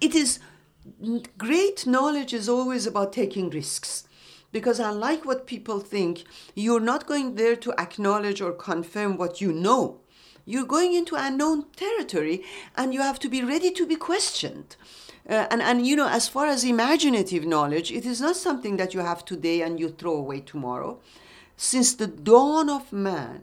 It 0.00 0.14
is 0.14 0.38
great 1.36 1.86
knowledge 1.86 2.32
is 2.32 2.48
always 2.48 2.86
about 2.86 3.12
taking 3.12 3.50
risks. 3.50 4.04
Because 4.50 4.80
unlike 4.80 5.24
what 5.24 5.46
people 5.46 5.80
think, 5.80 6.24
you're 6.54 6.80
not 6.80 7.06
going 7.06 7.34
there 7.34 7.56
to 7.56 7.74
acknowledge 7.78 8.40
or 8.40 8.52
confirm 8.52 9.16
what 9.16 9.40
you 9.40 9.52
know. 9.52 10.00
You're 10.44 10.64
going 10.64 10.94
into 10.94 11.14
unknown 11.14 11.66
territory 11.76 12.42
and 12.74 12.94
you 12.94 13.02
have 13.02 13.18
to 13.20 13.28
be 13.28 13.42
ready 13.42 13.70
to 13.72 13.86
be 13.86 13.96
questioned. 13.96 14.76
Uh, 15.28 15.46
and, 15.50 15.60
and 15.60 15.86
you 15.86 15.94
know, 15.94 16.08
as 16.08 16.26
far 16.26 16.46
as 16.46 16.64
imaginative 16.64 17.44
knowledge, 17.44 17.92
it 17.92 18.06
is 18.06 18.20
not 18.20 18.36
something 18.36 18.78
that 18.78 18.94
you 18.94 19.00
have 19.00 19.26
today 19.26 19.60
and 19.60 19.78
you 19.78 19.90
throw 19.90 20.16
away 20.16 20.40
tomorrow. 20.40 20.98
Since 21.58 21.94
the 21.94 22.06
dawn 22.06 22.70
of 22.70 22.90
man, 22.92 23.42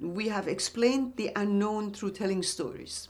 we 0.00 0.28
have 0.28 0.48
explained 0.48 1.14
the 1.16 1.30
unknown 1.36 1.92
through 1.92 2.12
telling 2.12 2.42
stories 2.42 3.08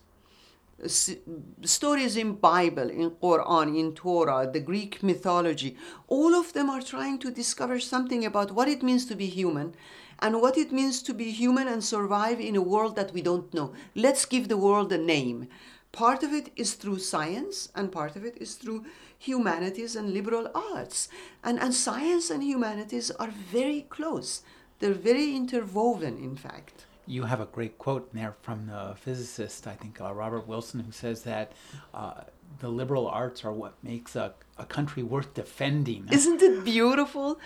stories 0.85 2.17
in 2.17 2.35
bible 2.35 2.91
in 2.91 3.11
quran 3.11 3.79
in 3.79 3.95
torah 3.95 4.49
the 4.53 4.61
greek 4.61 5.03
mythology 5.03 5.75
all 6.07 6.35
of 6.35 6.53
them 6.53 6.69
are 6.69 6.83
trying 6.83 7.19
to 7.19 7.31
discover 7.31 7.81
something 7.81 8.27
about 8.27 8.53
what 8.53 8.69
it 8.69 8.83
means 8.83 9.07
to 9.07 9.17
be 9.17 9.27
human 9.27 9.75
and 10.19 10.41
what 10.41 10.57
it 10.57 10.73
means 10.73 11.03
to 11.03 11.15
be 11.15 11.31
human 11.31 11.69
and 11.69 11.85
survive 11.85 12.41
in 12.41 12.57
a 12.57 12.63
world 12.63 12.97
that 12.97 13.13
we 13.13 13.21
don't 13.21 13.53
know. 13.53 13.73
Let's 13.95 14.25
give 14.25 14.49
the 14.49 14.57
world 14.57 14.93
a 14.93 14.99
name. 14.99 15.49
Part 15.93 16.23
of 16.23 16.33
it 16.33 16.51
is 16.57 16.75
through 16.75 16.99
science 17.01 17.69
and 17.75 17.93
part 17.93 18.17
of 18.17 18.25
it 18.25 18.37
is 18.41 18.55
through 18.55 18.85
humanities 19.19 19.97
and 19.97 20.13
liberal 20.13 20.51
arts. 20.55 21.09
And, 21.45 21.59
and 21.59 21.75
science 21.75 22.31
and 22.31 22.43
humanities 22.43 23.11
are 23.13 23.31
very 23.31 23.83
close. 23.83 24.43
They're 24.79 24.93
very 24.93 25.35
interwoven 25.35 26.19
in 26.19 26.37
fact 26.37 26.86
You 27.07 27.23
have 27.23 27.41
a 27.41 27.47
great 27.47 27.79
quote 27.79 28.09
in 28.13 28.21
there 28.21 28.35
from 28.43 28.67
the 28.67 28.95
physicist, 28.97 29.67
I 29.67 29.75
think 29.75 30.01
uh, 30.01 30.13
Robert 30.13 30.47
Wilson, 30.47 30.81
who 30.81 30.93
says 30.93 31.23
that 31.23 31.53
uh, 31.95 32.23
the 32.61 32.69
liberal 32.69 33.07
arts 33.07 33.45
are 33.45 33.53
what 33.53 33.75
makes 33.83 34.17
a, 34.17 34.35
a 34.59 34.65
country 34.65 35.03
worth 35.03 35.35
defending. 35.35 36.09
Isn't 36.13 36.43
it 36.43 36.65
beautiful? 36.65 37.39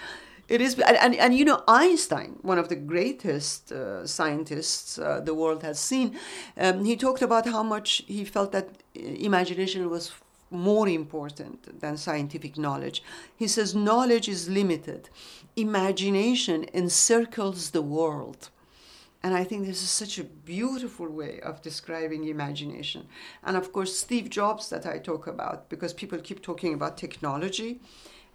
It 0.49 0.61
is, 0.61 0.79
and, 0.81 0.97
and, 0.97 1.15
and 1.15 1.35
you 1.39 1.45
know, 1.45 1.63
Einstein, 1.69 2.39
one 2.43 2.59
of 2.59 2.69
the 2.69 2.75
greatest 2.75 3.71
uh, 3.71 4.05
scientists 4.05 4.99
uh, 4.99 5.21
the 5.21 5.33
world 5.33 5.63
has 5.63 5.79
seen, 5.79 6.19
um, 6.57 6.85
he 6.85 6.97
talked 6.97 7.23
about 7.23 7.47
how 7.47 7.63
much 7.63 8.03
he 8.09 8.25
felt 8.25 8.51
that 8.51 8.69
uh, 8.69 9.01
imagination 9.01 9.89
was 9.89 10.11
more 10.51 10.89
important 10.89 11.81
than 11.81 11.97
scientific 11.97 12.59
knowledge. 12.59 13.03
He 13.37 13.47
says, 13.47 13.77
knowledge 13.77 14.29
is 14.29 14.49
limited, 14.49 15.09
imagination 15.55 16.67
encircles 16.75 17.71
the 17.71 17.83
world. 17.83 18.51
And 19.23 19.35
I 19.35 19.45
think 19.45 19.67
this 19.67 19.83
is 19.83 19.91
such 19.91 20.19
a 20.19 20.25
beautiful 20.25 21.09
way 21.09 21.41
of 21.41 21.61
describing 21.61 22.27
imagination. 22.29 23.07
And 23.43 23.57
of 23.57 23.71
course, 23.71 23.95
Steve 23.97 24.31
Jobs, 24.31 24.71
that 24.71 24.87
I 24.87 24.99
talk 24.99 25.27
about, 25.27 25.69
because 25.69 25.93
people 25.93 26.19
keep 26.19 26.41
talking 26.41 26.73
about 26.73 26.97
technology 26.97 27.81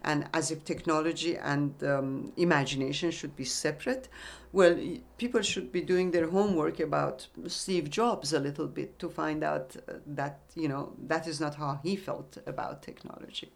and 0.03 0.27
as 0.33 0.51
if 0.51 0.63
technology 0.63 1.35
and 1.37 1.73
um, 1.83 2.31
imagination 2.37 3.09
should 3.09 3.35
be 3.35 3.45
separate. 3.45 4.07
Well, 4.53 4.77
people 5.17 5.41
should 5.41 5.71
be 5.71 5.81
doing 5.81 6.11
their 6.11 6.29
homework 6.29 6.79
about 6.79 7.27
Steve 7.47 7.89
Jobs 7.89 8.31
a 8.31 8.39
little 8.39 8.67
bit 8.67 8.99
to 8.99 9.09
find 9.09 9.43
out 9.43 9.75
uh, 9.75 9.93
that, 10.05 10.41
you 10.55 10.67
know, 10.67 10.93
that 11.07 11.27
is 11.27 11.41
not 11.41 11.55
how 11.55 11.79
he 11.81 11.95
felt 11.95 12.37
about 12.45 12.83
technology. 12.83 13.51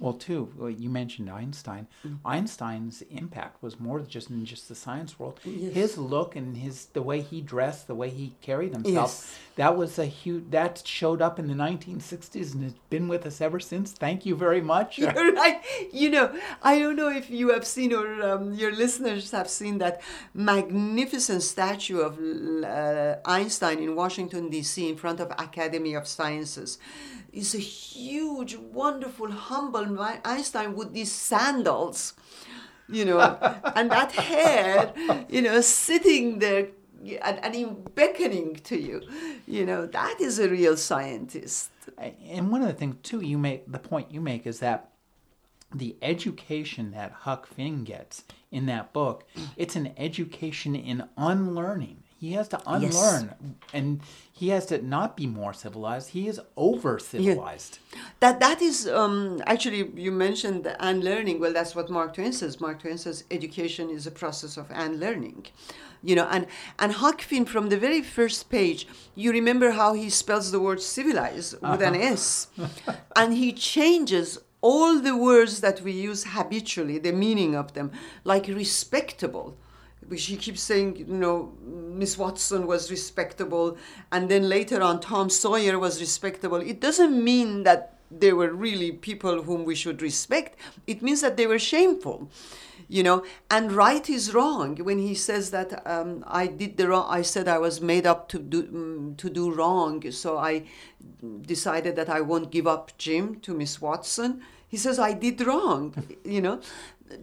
Well, 0.00 0.14
too, 0.14 0.74
you 0.78 0.88
mentioned 0.88 1.28
Einstein. 1.30 1.86
Mm. 2.06 2.18
Einstein's 2.24 3.02
impact 3.10 3.62
was 3.62 3.78
more 3.78 4.00
just 4.00 4.30
in 4.30 4.44
just 4.46 4.66
the 4.70 4.74
science 4.74 5.18
world. 5.18 5.38
Yes. 5.44 5.74
His 5.74 5.98
look 5.98 6.34
and 6.36 6.56
his 6.56 6.86
the 6.86 7.02
way 7.02 7.20
he 7.20 7.42
dressed, 7.42 7.86
the 7.86 7.94
way 7.94 8.08
he 8.08 8.32
carried 8.40 8.72
himself, 8.72 9.10
Yes. 9.10 9.38
that 9.56 9.76
was 9.76 9.98
a 9.98 10.06
huge. 10.06 10.44
That 10.50 10.82
showed 10.86 11.20
up 11.20 11.38
in 11.38 11.46
the 11.48 11.54
1960s 11.54 12.54
and 12.54 12.64
it's 12.64 12.74
been 12.88 13.08
with 13.08 13.26
us 13.26 13.42
ever 13.42 13.60
since. 13.60 13.92
Thank 13.92 14.24
you 14.24 14.34
very 14.34 14.62
much. 14.62 14.96
You're 14.98 15.12
right. 15.44 15.60
You 15.92 16.08
know, 16.10 16.26
I 16.62 16.78
don't 16.78 16.96
know 16.96 17.10
if 17.10 17.28
you 17.28 17.50
have 17.50 17.66
seen 17.66 17.92
or 17.92 18.06
um, 18.28 18.54
your 18.54 18.72
listeners 18.72 19.30
have 19.32 19.50
seen 19.50 19.78
that 19.78 20.00
magnificent 20.32 21.42
statue 21.42 22.00
of 22.00 22.12
uh, 22.64 23.16
Einstein 23.26 23.78
in 23.80 23.94
Washington 23.94 24.48
D.C. 24.48 24.88
in 24.88 24.96
front 24.96 25.20
of 25.20 25.30
Academy 25.32 25.92
of 25.94 26.06
Sciences. 26.06 26.78
It's 27.32 27.54
a 27.54 27.58
huge, 27.58 28.56
wonderful, 28.56 29.30
humble 29.30 29.86
Mi- 29.94 30.20
Einstein 30.24 30.74
with 30.74 30.92
these 30.92 31.12
sandals, 31.12 32.14
you 32.88 33.04
know, 33.04 33.20
and 33.76 33.90
that 33.90 34.12
hair, 34.12 34.92
you 35.28 35.42
know, 35.42 35.60
sitting 35.60 36.38
there 36.38 36.68
and, 37.22 37.44
and 37.44 37.54
him 37.54 37.76
beckoning 37.94 38.56
to 38.56 38.78
you. 38.78 39.02
You 39.46 39.66
know, 39.66 39.86
that 39.86 40.20
is 40.20 40.38
a 40.38 40.48
real 40.48 40.76
scientist. 40.76 41.70
And 41.98 42.50
one 42.50 42.62
of 42.62 42.68
the 42.68 42.74
things 42.74 42.96
too, 43.02 43.20
you 43.20 43.38
make 43.38 43.70
the 43.70 43.78
point 43.78 44.10
you 44.10 44.20
make 44.20 44.46
is 44.46 44.60
that 44.60 44.90
the 45.72 45.96
education 46.02 46.90
that 46.92 47.12
Huck 47.12 47.46
Finn 47.46 47.84
gets 47.84 48.24
in 48.50 48.66
that 48.66 48.92
book, 48.92 49.24
it's 49.56 49.76
an 49.76 49.92
education 49.96 50.74
in 50.74 51.08
unlearning. 51.16 51.99
He 52.20 52.32
has 52.32 52.48
to 52.48 52.60
unlearn, 52.66 53.56
and 53.72 54.02
he 54.30 54.50
has 54.50 54.66
to 54.66 54.82
not 54.82 55.16
be 55.16 55.26
more 55.26 55.54
civilized. 55.54 56.10
He 56.10 56.28
is 56.28 56.38
over 56.54 56.98
civilized. 56.98 57.78
That 58.20 58.40
that 58.40 58.60
is 58.60 58.86
um, 58.86 59.42
actually 59.46 59.90
you 59.94 60.12
mentioned 60.12 60.64
the 60.64 60.76
unlearning. 60.86 61.40
Well, 61.40 61.54
that's 61.54 61.74
what 61.74 61.88
Mark 61.88 62.12
Twain 62.12 62.34
says. 62.34 62.60
Mark 62.60 62.82
Twain 62.82 62.98
says 62.98 63.24
education 63.30 63.88
is 63.88 64.06
a 64.06 64.10
process 64.10 64.58
of 64.58 64.66
unlearning. 64.70 65.46
You 66.02 66.14
know, 66.16 66.28
and 66.30 66.46
and 66.78 66.92
Huck 66.92 67.22
Finn 67.22 67.46
from 67.46 67.70
the 67.70 67.78
very 67.78 68.02
first 68.02 68.50
page, 68.50 68.86
you 69.14 69.32
remember 69.32 69.70
how 69.70 69.94
he 69.94 70.10
spells 70.10 70.52
the 70.52 70.60
word 70.60 70.82
civilized 70.82 71.54
with 71.62 71.80
an 71.80 71.94
S, 71.94 72.48
and 73.16 73.32
he 73.32 73.50
changes 73.50 74.38
all 74.60 75.00
the 75.00 75.16
words 75.16 75.62
that 75.62 75.80
we 75.80 75.92
use 75.92 76.24
habitually, 76.36 76.98
the 76.98 77.12
meaning 77.12 77.54
of 77.54 77.72
them, 77.72 77.90
like 78.24 78.46
respectable 78.46 79.56
she 80.16 80.36
keeps 80.36 80.62
saying, 80.62 80.96
you 80.96 81.06
know, 81.06 81.52
Miss 81.62 82.18
Watson 82.18 82.66
was 82.66 82.90
respectable, 82.90 83.76
and 84.10 84.28
then 84.28 84.48
later 84.48 84.82
on, 84.82 85.00
Tom 85.00 85.30
Sawyer 85.30 85.78
was 85.78 86.00
respectable. 86.00 86.56
It 86.56 86.80
doesn't 86.80 87.22
mean 87.22 87.62
that 87.64 87.98
they 88.10 88.32
were 88.32 88.52
really 88.52 88.90
people 88.90 89.42
whom 89.42 89.64
we 89.64 89.74
should 89.74 90.02
respect. 90.02 90.58
It 90.86 91.02
means 91.02 91.20
that 91.20 91.36
they 91.36 91.46
were 91.46 91.58
shameful, 91.58 92.28
you 92.88 93.02
know. 93.02 93.24
And 93.50 93.70
right 93.70 94.08
is 94.10 94.34
wrong 94.34 94.76
when 94.76 94.98
he 94.98 95.14
says 95.14 95.50
that 95.52 95.86
um, 95.86 96.24
I 96.26 96.48
did 96.48 96.76
the 96.76 96.88
wrong. 96.88 97.06
I 97.08 97.22
said 97.22 97.46
I 97.46 97.58
was 97.58 97.80
made 97.80 98.06
up 98.06 98.28
to 98.30 98.38
do 98.38 98.62
mm, 98.64 99.16
to 99.16 99.30
do 99.30 99.52
wrong, 99.52 100.10
so 100.10 100.38
I 100.38 100.64
decided 101.42 101.94
that 101.96 102.08
I 102.08 102.20
won't 102.20 102.50
give 102.50 102.66
up 102.66 102.96
Jim 102.98 103.38
to 103.40 103.54
Miss 103.54 103.80
Watson. 103.80 104.42
He 104.66 104.76
says 104.76 104.98
I 104.98 105.12
did 105.12 105.40
wrong, 105.46 105.94
you 106.24 106.40
know 106.40 106.60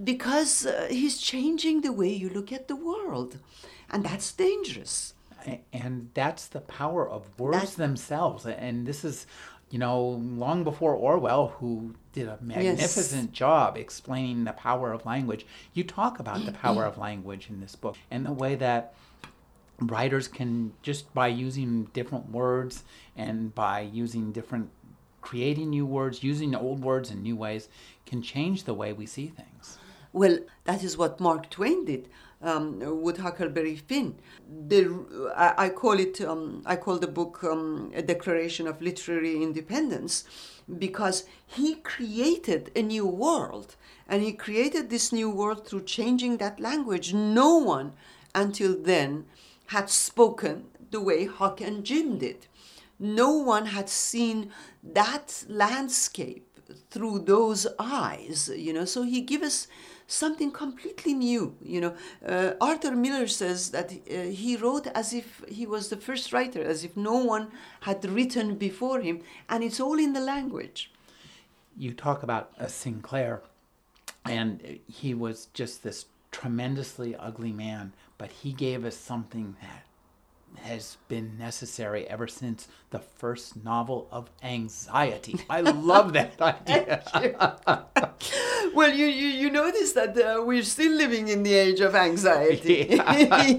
because 0.04 0.66
uh, 0.66 0.88
he's 0.90 1.18
changing 1.18 1.82
the 1.82 1.92
way 1.92 2.10
you 2.10 2.30
look 2.30 2.52
at 2.52 2.68
the 2.68 2.76
world 2.76 3.40
and 3.90 4.04
that's 4.04 4.32
dangerous 4.34 5.14
And 5.72 6.10
that's 6.14 6.48
the 6.48 6.60
power 6.62 7.08
of 7.10 7.22
words 7.40 7.76
That- 7.76 7.78
themselves. 7.78 8.46
And 8.46 8.86
this 8.86 9.04
is, 9.06 9.26
you 9.70 9.80
know, 9.80 10.02
long 10.46 10.64
before 10.64 10.94
Orwell, 10.94 11.50
who 11.60 11.96
did 12.12 12.28
a 12.28 12.38
magnificent 12.42 13.32
job 13.32 13.78
explaining 13.78 14.44
the 14.44 14.54
power 14.54 14.92
of 14.92 15.06
language. 15.06 15.46
You 15.74 15.84
talk 15.84 16.20
about 16.20 16.46
the 16.46 16.52
power 16.52 16.84
of 16.86 16.98
language 16.98 17.48
in 17.50 17.62
this 17.62 17.76
book 17.76 17.96
and 18.12 18.26
the 18.26 18.34
way 18.34 18.56
that 18.56 18.94
writers 19.80 20.28
can, 20.28 20.74
just 20.82 21.14
by 21.14 21.28
using 21.28 21.86
different 21.94 22.32
words 22.32 22.84
and 23.16 23.54
by 23.54 23.82
using 23.82 24.32
different, 24.32 24.70
creating 25.30 25.70
new 25.70 25.86
words, 25.86 26.24
using 26.24 26.56
old 26.56 26.82
words 26.82 27.12
in 27.12 27.22
new 27.22 27.36
ways, 27.36 27.68
can 28.06 28.22
change 28.22 28.64
the 28.64 28.74
way 28.82 28.90
we 28.94 29.06
see 29.06 29.28
things. 29.28 29.66
well 30.14 30.38
that 30.64 30.84
is 30.88 30.98
what 30.98 31.20
mark 31.20 31.44
twain 31.50 31.80
did 31.86 32.04
um, 32.42 33.02
with 33.06 33.18
huckleberry 33.18 33.76
finn 33.76 34.16
the, 34.72 34.80
I, 35.36 35.66
I 35.66 35.70
call 35.70 36.00
it 36.00 36.22
um, 36.22 36.62
i 36.66 36.76
call 36.76 36.98
the 37.00 37.14
book 37.20 37.44
um, 37.44 37.92
a 38.02 38.02
declaration 38.02 38.68
of 38.68 38.82
literary 38.82 39.36
independence 39.48 40.24
because 40.86 41.26
he 41.46 41.76
created 41.76 42.72
a 42.76 42.82
new 42.82 43.06
world 43.06 43.76
and 44.08 44.24
he 44.24 44.34
created 44.34 44.90
this 44.90 45.12
new 45.12 45.30
world 45.30 45.68
through 45.68 45.84
changing 45.98 46.38
that 46.38 46.60
language 46.60 47.14
no 47.14 47.52
one 47.58 47.94
until 48.34 48.74
then 48.92 49.26
had 49.68 49.90
spoken 49.90 50.66
the 50.92 51.02
way 51.02 51.26
Huck 51.26 51.60
and 51.62 51.84
Jim 51.84 52.18
did. 52.18 52.48
No 53.00 53.32
one 53.32 53.68
had 53.68 53.90
seen 53.90 54.52
that 54.84 55.46
landscape 55.48 56.44
through 56.90 57.20
those 57.20 57.68
eyes, 57.80 58.50
you 58.56 58.74
know. 58.74 58.86
So 58.86 59.04
he 59.04 59.22
gave 59.22 59.44
us 59.44 59.68
something 60.08 60.52
completely 60.52 61.14
new, 61.14 61.56
you 61.62 61.82
know. 61.82 61.96
Uh, 62.26 62.54
Arthur 62.60 62.96
Miller 62.96 63.28
says 63.28 63.72
that 63.72 63.92
uh, 63.92 64.22
he 64.24 64.56
wrote 64.58 64.88
as 64.88 65.14
if 65.14 65.44
he 65.48 65.66
was 65.66 65.90
the 65.90 65.98
first 65.98 66.34
writer, 66.34 66.62
as 66.62 66.84
if 66.84 66.96
no 66.96 67.16
one 67.18 67.52
had 67.82 68.04
written 68.06 68.56
before 68.56 69.02
him, 69.02 69.22
and 69.50 69.64
it's 69.64 69.80
all 69.80 70.00
in 70.00 70.14
the 70.14 70.20
language. 70.20 70.92
You 71.78 71.94
talk 71.94 72.24
about 72.24 72.52
uh, 72.60 72.68
Sinclair, 72.68 73.42
and 74.26 74.80
he 74.88 75.14
was 75.14 75.48
just 75.54 75.84
this 75.84 76.06
tremendously 76.32 77.16
ugly 77.16 77.52
man, 77.52 77.94
but 78.18 78.32
he 78.32 78.54
gave 78.54 78.86
us 78.86 78.96
something 78.96 79.56
that 79.62 79.84
has 80.64 80.98
been 81.08 81.38
necessary 81.38 82.08
ever 82.08 82.28
since 82.28 82.68
the 82.90 83.00
first 83.00 83.64
novel 83.64 84.08
of 84.12 84.30
anxiety. 84.44 85.40
I 85.50 85.62
love 85.62 86.14
that 86.14 86.42
idea. 86.42 87.04
well, 88.74 88.94
you, 88.94 89.06
you, 89.06 89.28
you 89.28 89.50
notice 89.50 89.94
that 89.94 90.18
uh, 90.18 90.44
we're 90.44 90.64
still 90.64 90.94
living 90.94 91.28
in 91.28 91.44
the 91.44 91.54
age 91.54 91.80
of 91.80 91.96
anxiety. 91.96 93.00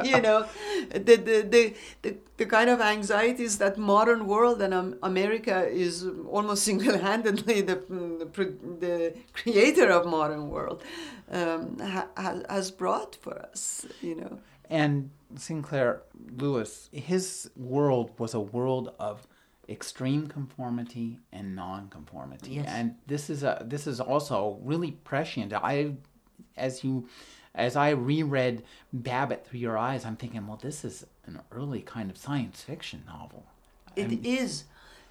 You 0.08 0.20
know, 0.20 0.46
the, 0.90 1.16
the, 1.16 1.42
the, 1.42 1.74
the, 2.02 2.16
the 2.36 2.46
kind 2.46 2.70
of 2.70 2.80
anxieties 2.80 3.58
that 3.58 3.78
modern 3.78 4.26
world 4.26 4.62
and 4.62 4.72
um, 4.72 4.96
America 5.02 5.68
is 5.68 6.06
almost 6.30 6.64
single-handedly 6.64 7.62
the, 7.62 7.76
the, 7.88 8.54
the 8.80 9.14
creator 9.32 9.90
of 9.90 10.06
modern 10.06 10.48
world 10.48 10.82
um, 11.30 11.78
ha, 11.78 12.06
has 12.48 12.70
brought 12.70 13.16
for 13.16 13.38
us, 13.38 13.86
you 14.00 14.14
know. 14.14 14.38
And 14.68 15.10
Sinclair 15.36 16.02
Lewis, 16.36 16.88
his 16.92 17.50
world 17.56 18.12
was 18.18 18.34
a 18.34 18.40
world 18.40 18.94
of 18.98 19.26
extreme 19.68 20.26
conformity 20.26 21.18
and 21.32 21.54
non-conformity. 21.54 22.52
Yes. 22.52 22.66
And 22.68 22.96
this 23.06 23.28
is 23.28 23.42
a 23.42 23.62
this 23.64 23.86
is 23.86 24.00
also 24.00 24.58
really 24.62 24.92
prescient. 24.92 25.52
I 25.52 25.94
as 26.56 26.82
you 26.82 27.08
as 27.54 27.76
I 27.76 27.90
reread 27.90 28.62
Babbitt 28.92 29.46
through 29.46 29.60
your 29.60 29.76
eyes, 29.76 30.04
I'm 30.04 30.16
thinking, 30.16 30.46
well, 30.46 30.58
this 30.60 30.84
is 30.84 31.04
an 31.26 31.40
early 31.52 31.82
kind 31.82 32.10
of 32.10 32.16
science 32.16 32.62
fiction 32.62 33.02
novel. 33.06 33.44
It 33.96 34.24
is 34.24 34.64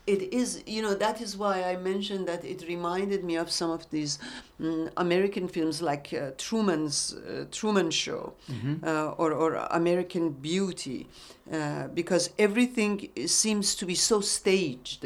it 0.07 0.33
is 0.33 0.63
you 0.65 0.81
know 0.81 0.93
that 0.93 1.21
is 1.21 1.37
why 1.37 1.61
i 1.63 1.75
mentioned 1.75 2.27
that 2.27 2.43
it 2.43 2.65
reminded 2.67 3.23
me 3.23 3.35
of 3.35 3.51
some 3.51 3.69
of 3.69 3.87
these 3.89 4.17
um, 4.63 4.89
american 4.97 5.47
films 5.47 5.81
like 5.81 6.13
uh, 6.13 6.31
truman's 6.37 7.13
uh, 7.13 7.45
truman 7.51 7.91
show 7.91 8.33
mm-hmm. 8.49 8.75
uh, 8.83 9.09
or, 9.21 9.33
or 9.33 9.55
american 9.71 10.29
beauty 10.31 11.07
uh, 11.51 11.87
because 11.89 12.29
everything 12.39 13.09
seems 13.25 13.75
to 13.75 13.85
be 13.85 13.95
so 13.95 14.21
staged 14.21 15.05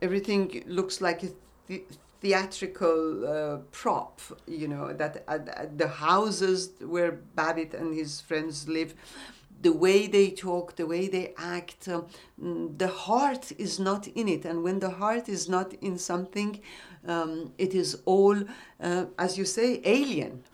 everything 0.00 0.64
looks 0.66 1.00
like 1.00 1.22
a 1.22 1.28
th- 1.68 1.84
theatrical 2.20 3.26
uh, 3.26 3.58
prop 3.70 4.20
you 4.46 4.66
know 4.66 4.94
that 4.94 5.22
uh, 5.28 5.38
the 5.76 5.88
houses 5.88 6.70
where 6.80 7.12
babbitt 7.12 7.74
and 7.74 7.94
his 7.94 8.22
friends 8.22 8.66
live 8.66 8.94
the 9.64 9.72
way 9.72 10.06
they 10.06 10.28
talk, 10.30 10.76
the 10.76 10.86
way 10.86 11.08
they 11.08 11.32
act, 11.38 11.88
uh, 11.88 12.02
the 12.82 12.92
heart 13.06 13.44
is 13.66 13.80
not 13.80 14.06
in 14.08 14.28
it. 14.28 14.44
And 14.44 14.62
when 14.62 14.78
the 14.78 14.90
heart 14.90 15.26
is 15.28 15.48
not 15.48 15.72
in 15.80 15.96
something, 15.98 16.60
um, 17.06 17.52
it 17.56 17.74
is 17.74 17.88
all, 18.04 18.36
uh, 18.80 19.06
as 19.18 19.38
you 19.38 19.46
say, 19.46 19.80
alien. 19.84 20.44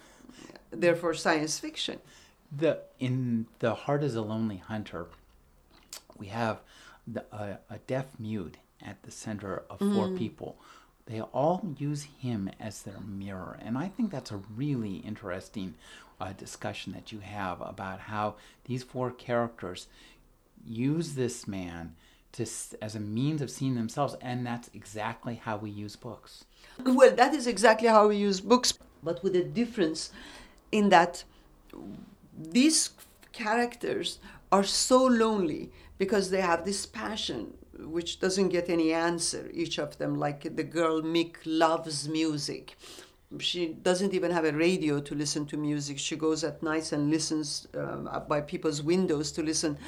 Therefore, 0.71 1.15
science 1.15 1.59
fiction. 1.59 1.99
The 2.63 2.73
in 3.01 3.47
the 3.59 3.75
heart 3.75 4.03
is 4.05 4.15
a 4.15 4.23
lonely 4.23 4.59
hunter. 4.73 5.07
We 6.17 6.29
have 6.29 6.57
the, 7.15 7.25
uh, 7.33 7.57
a 7.77 7.79
deaf 7.93 8.07
mute 8.19 8.57
at 8.91 9.03
the 9.03 9.11
center 9.11 9.65
of 9.71 9.79
four 9.79 10.09
mm. 10.09 10.19
people. 10.19 10.57
They 11.11 11.21
all 11.21 11.75
use 11.77 12.07
him 12.21 12.51
as 12.61 12.83
their 12.83 13.01
mirror, 13.01 13.59
and 13.61 13.77
I 13.77 13.89
think 13.89 14.13
that's 14.13 14.31
a 14.31 14.41
really 14.55 14.99
interesting 14.99 15.75
uh, 16.21 16.35
discussion 16.35 16.93
that 16.93 17.11
you 17.11 17.19
have 17.19 17.61
about 17.61 17.99
how 17.99 18.37
these 18.67 18.85
four 18.85 19.11
characters 19.11 19.89
use 20.65 21.15
this 21.15 21.49
man 21.49 21.97
to 22.33 22.47
as 22.81 22.95
a 22.95 23.01
means 23.01 23.43
of 23.43 23.51
seeing 23.51 23.75
themselves, 23.75 24.15
and 24.21 24.47
that's 24.47 24.71
exactly 24.73 25.35
how 25.35 25.57
we 25.57 25.69
use 25.69 25.97
books. 25.97 26.45
Well, 26.85 27.11
that 27.17 27.35
is 27.35 27.49
exactly 27.49 27.89
how 27.89 28.07
we 28.07 28.17
use 28.17 28.41
books, 28.41 28.79
but 29.03 29.21
with 29.25 29.35
a 29.35 29.43
difference 29.43 30.13
in 30.71 30.91
that 30.91 31.25
these 32.39 32.91
characters 33.33 34.21
are 34.53 34.63
so 34.63 35.07
lonely 35.07 35.73
because 35.99 36.31
they 36.31 36.41
have 36.41 36.65
this 36.65 36.87
passion 36.87 37.55
which 37.87 38.21
doesn't 38.21 38.49
get 38.49 38.69
any 38.69 38.93
answer 38.93 39.51
each 39.53 39.79
of 39.79 39.99
them 39.99 40.15
like 40.15 40.57
the 40.57 40.65
girl 40.65 41.03
mick 41.03 41.37
loves 41.45 42.09
music 42.09 42.77
she 43.39 43.69
doesn't 43.69 44.13
even 44.13 44.33
have 44.33 44.45
a 44.45 44.53
radio 44.53 45.01
to 45.01 45.15
listen 45.15 45.47
to 45.47 45.57
music. 45.57 45.99
She 45.99 46.17
goes 46.17 46.43
at 46.43 46.65
night 46.65 46.91
and 46.91 47.11
listens 47.11 47.69
um, 47.75 48.09
by 48.29 48.41
people's 48.41 48.83
windows 48.83 49.31
to 49.33 49.43
listen 49.43 49.79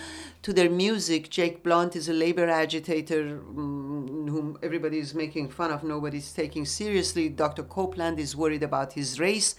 to 0.42 0.52
their 0.52 0.70
music. 0.70 1.28
Jake 1.28 1.64
Blount 1.64 1.96
is 1.96 2.08
a 2.08 2.12
labor 2.12 2.48
agitator 2.48 3.40
um, 3.40 4.28
whom 4.28 4.58
everybody 4.62 4.98
is 4.98 5.12
making 5.12 5.48
fun 5.48 5.72
of. 5.72 5.82
Nobody's 5.82 6.32
taking 6.32 6.64
seriously. 6.64 7.28
Dr. 7.28 7.64
Copeland 7.64 8.20
is 8.20 8.36
worried 8.36 8.62
about 8.62 8.92
his 8.92 9.18
race, 9.18 9.56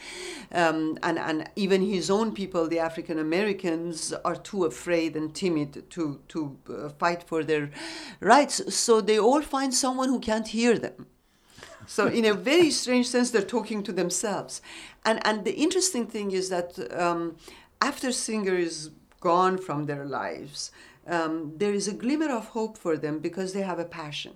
um, 0.53 0.97
and 1.03 1.19
and 1.19 1.49
even 1.57 1.81
his 1.81 2.09
own 2.09 2.33
people, 2.33 2.69
the 2.69 2.79
African 2.79 3.19
Americans, 3.19 4.13
are 4.23 4.37
too 4.37 4.63
afraid 4.63 5.17
and 5.17 5.35
timid 5.35 5.89
to 5.89 6.21
to 6.29 6.57
uh, 6.69 6.87
fight 6.87 7.21
for 7.23 7.43
their 7.43 7.69
rights. 8.21 8.73
So 8.73 9.01
they 9.01 9.19
all 9.19 9.41
find 9.41 9.73
someone 9.73 10.07
who 10.07 10.21
can't 10.21 10.47
hear 10.47 10.79
them 10.79 11.07
so 11.87 12.07
in 12.07 12.25
a 12.25 12.33
very 12.33 12.71
strange 12.71 13.07
sense, 13.07 13.31
they're 13.31 13.41
talking 13.41 13.83
to 13.83 13.91
themselves. 13.91 14.61
And, 15.05 15.25
and 15.25 15.45
the 15.45 15.53
interesting 15.55 16.07
thing 16.07 16.31
is 16.31 16.49
that 16.49 16.77
um, 16.99 17.35
after 17.81 18.11
Singer 18.11 18.55
is 18.55 18.91
gone 19.19 19.57
from 19.57 19.85
their 19.85 20.05
lives, 20.05 20.71
um, 21.07 21.53
there 21.57 21.73
is 21.73 21.87
a 21.87 21.93
glimmer 21.93 22.31
of 22.31 22.47
hope 22.49 22.77
for 22.77 22.97
them 22.97 23.19
because 23.19 23.53
they 23.53 23.61
have 23.61 23.79
a 23.79 23.85
passion. 23.85 24.33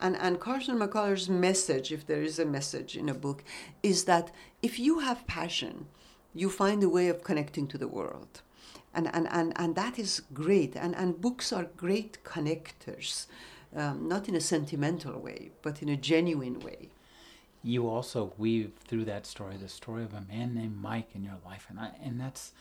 And, 0.00 0.16
and 0.16 0.40
Carson 0.40 0.78
McCullers' 0.78 1.28
message, 1.28 1.92
if 1.92 2.06
there 2.06 2.22
is 2.22 2.38
a 2.38 2.44
message 2.44 2.96
in 2.96 3.08
a 3.08 3.14
book, 3.14 3.44
is 3.82 4.04
that 4.04 4.30
if 4.62 4.78
you 4.78 5.00
have 5.00 5.26
passion, 5.26 5.86
you 6.34 6.48
find 6.48 6.82
a 6.82 6.88
way 6.88 7.08
of 7.08 7.24
connecting 7.24 7.66
to 7.68 7.78
the 7.78 7.88
world. 7.88 8.42
And, 8.94 9.08
and, 9.14 9.28
and, 9.30 9.52
and 9.56 9.74
that 9.76 9.98
is 9.98 10.22
great. 10.32 10.74
And, 10.74 10.94
and 10.96 11.20
books 11.20 11.52
are 11.52 11.68
great 11.76 12.18
connectors 12.24 13.26
um, 13.74 14.08
not 14.08 14.28
in 14.28 14.34
a 14.34 14.40
sentimental 14.40 15.18
way, 15.18 15.50
but 15.62 15.82
in 15.82 15.88
a 15.88 15.96
genuine 15.96 16.60
way. 16.60 16.88
You 17.62 17.88
also 17.88 18.32
weave 18.38 18.72
through 18.86 19.04
that 19.04 19.26
story 19.26 19.56
the 19.56 19.68
story 19.68 20.02
of 20.02 20.14
a 20.14 20.22
man 20.22 20.54
named 20.54 20.80
Mike 20.80 21.10
in 21.14 21.22
your 21.22 21.36
life, 21.44 21.66
and 21.68 21.78
I, 21.78 21.90
and 22.02 22.18
that's 22.18 22.52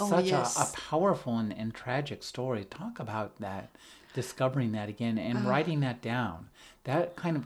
oh, 0.00 0.08
such 0.08 0.26
yes. 0.26 0.56
a, 0.56 0.62
a, 0.62 0.72
powerful 0.88 1.36
and, 1.36 1.52
and 1.52 1.74
tragic 1.74 2.22
story. 2.22 2.64
Talk 2.64 2.98
about 2.98 3.38
that, 3.38 3.68
discovering 4.14 4.72
that 4.72 4.88
again, 4.88 5.18
and 5.18 5.46
uh, 5.46 5.50
writing 5.50 5.80
that 5.80 6.00
down. 6.00 6.48
That 6.84 7.16
kind 7.16 7.36
of 7.36 7.44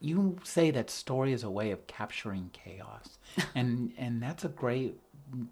you 0.00 0.38
say 0.44 0.70
that 0.70 0.90
story 0.90 1.32
is 1.32 1.44
a 1.44 1.50
way 1.50 1.70
of 1.70 1.86
capturing 1.86 2.50
chaos, 2.52 3.18
and 3.54 3.92
and 3.96 4.22
that's 4.22 4.44
a 4.44 4.48
great 4.48 4.98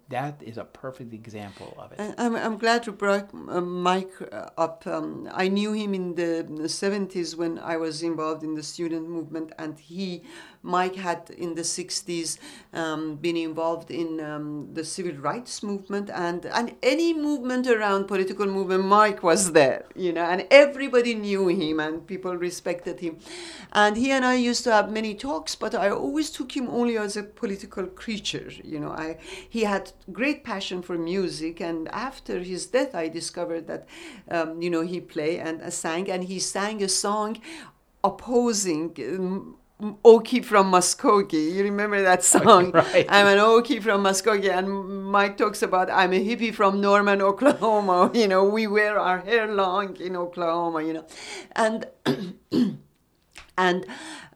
that 0.09 0.41
is 0.41 0.57
a 0.57 0.65
perfect 0.65 1.13
example 1.13 1.75
of 1.77 1.91
it. 1.91 2.15
I'm, 2.17 2.35
I'm 2.35 2.57
glad 2.57 2.85
you 2.85 2.93
brought 2.93 3.33
uh, 3.33 3.61
Mike 3.61 4.11
uh, 4.31 4.49
up. 4.57 4.85
Um, 4.85 5.29
I 5.33 5.47
knew 5.47 5.73
him 5.73 5.93
in 5.93 6.15
the, 6.15 6.45
the 6.47 6.63
70s 6.63 7.35
when 7.35 7.59
I 7.59 7.77
was 7.77 8.03
involved 8.03 8.43
in 8.43 8.55
the 8.55 8.63
student 8.63 9.09
movement, 9.09 9.53
and 9.57 9.79
he 9.79 10.23
Mike 10.61 10.95
had 10.95 11.29
in 11.37 11.55
the 11.55 11.61
60s 11.61 12.37
um, 12.73 13.15
been 13.15 13.37
involved 13.37 13.91
in 13.91 14.19
um, 14.19 14.69
the 14.73 14.83
civil 14.83 15.13
rights 15.13 15.63
movement 15.63 16.09
and, 16.13 16.45
and 16.45 16.75
any 16.83 17.13
movement 17.13 17.67
around 17.67 18.07
political 18.07 18.45
movement, 18.45 18.85
Mike 18.85 19.23
was 19.23 19.53
there, 19.53 19.85
you 19.95 20.11
know, 20.11 20.23
and 20.23 20.45
everybody 20.51 21.15
knew 21.15 21.47
him 21.47 21.79
and 21.79 22.05
people 22.05 22.35
respected 22.35 22.99
him. 22.99 23.17
And 23.71 23.95
he 23.95 24.11
and 24.11 24.25
I 24.25 24.35
used 24.35 24.63
to 24.65 24.71
have 24.71 24.91
many 24.91 25.15
talks, 25.15 25.55
but 25.55 25.73
I 25.73 25.89
always 25.89 26.29
took 26.29 26.55
him 26.55 26.67
only 26.69 26.97
as 26.97 27.15
a 27.15 27.23
political 27.23 27.85
creature, 27.85 28.51
you 28.63 28.79
know. 28.79 28.91
I, 28.91 29.17
he 29.47 29.63
had 29.63 29.91
great 30.11 30.43
passion 30.43 30.81
for 30.81 30.97
music, 30.97 31.61
and 31.61 31.87
after 31.89 32.39
his 32.39 32.65
death, 32.65 32.95
I 32.95 33.07
discovered 33.07 33.67
that, 33.67 33.87
um, 34.29 34.61
you 34.61 34.69
know, 34.69 34.81
he 34.81 34.99
played 34.99 35.39
and 35.39 35.61
uh, 35.61 35.69
sang, 35.69 36.09
and 36.09 36.23
he 36.23 36.39
sang 36.39 36.83
a 36.83 36.89
song 36.89 37.37
opposing 38.03 39.57
Okie 39.81 40.43
from 40.43 40.71
Muskogee. 40.71 41.53
You 41.53 41.63
remember 41.63 42.01
that 42.01 42.23
song? 42.35 42.71
Right. 42.71 43.05
I'm 43.09 43.27
an 43.27 43.37
Okie 43.37 43.81
from 43.81 44.03
Muskogee. 44.03 44.51
And 44.51 45.05
Mike 45.05 45.37
talks 45.37 45.61
about 45.61 45.89
I'm 45.89 46.11
a 46.11 46.19
hippie 46.19 46.53
from 46.53 46.81
Norman, 46.81 47.21
Oklahoma. 47.21 48.11
You 48.19 48.27
know, 48.27 48.43
we 48.43 48.67
wear 48.67 48.99
our 48.99 49.19
hair 49.19 49.47
long 49.53 49.95
in 49.97 50.17
Oklahoma, 50.17 50.83
you 50.83 50.93
know. 50.93 51.05
And 51.55 51.85
And 53.59 53.85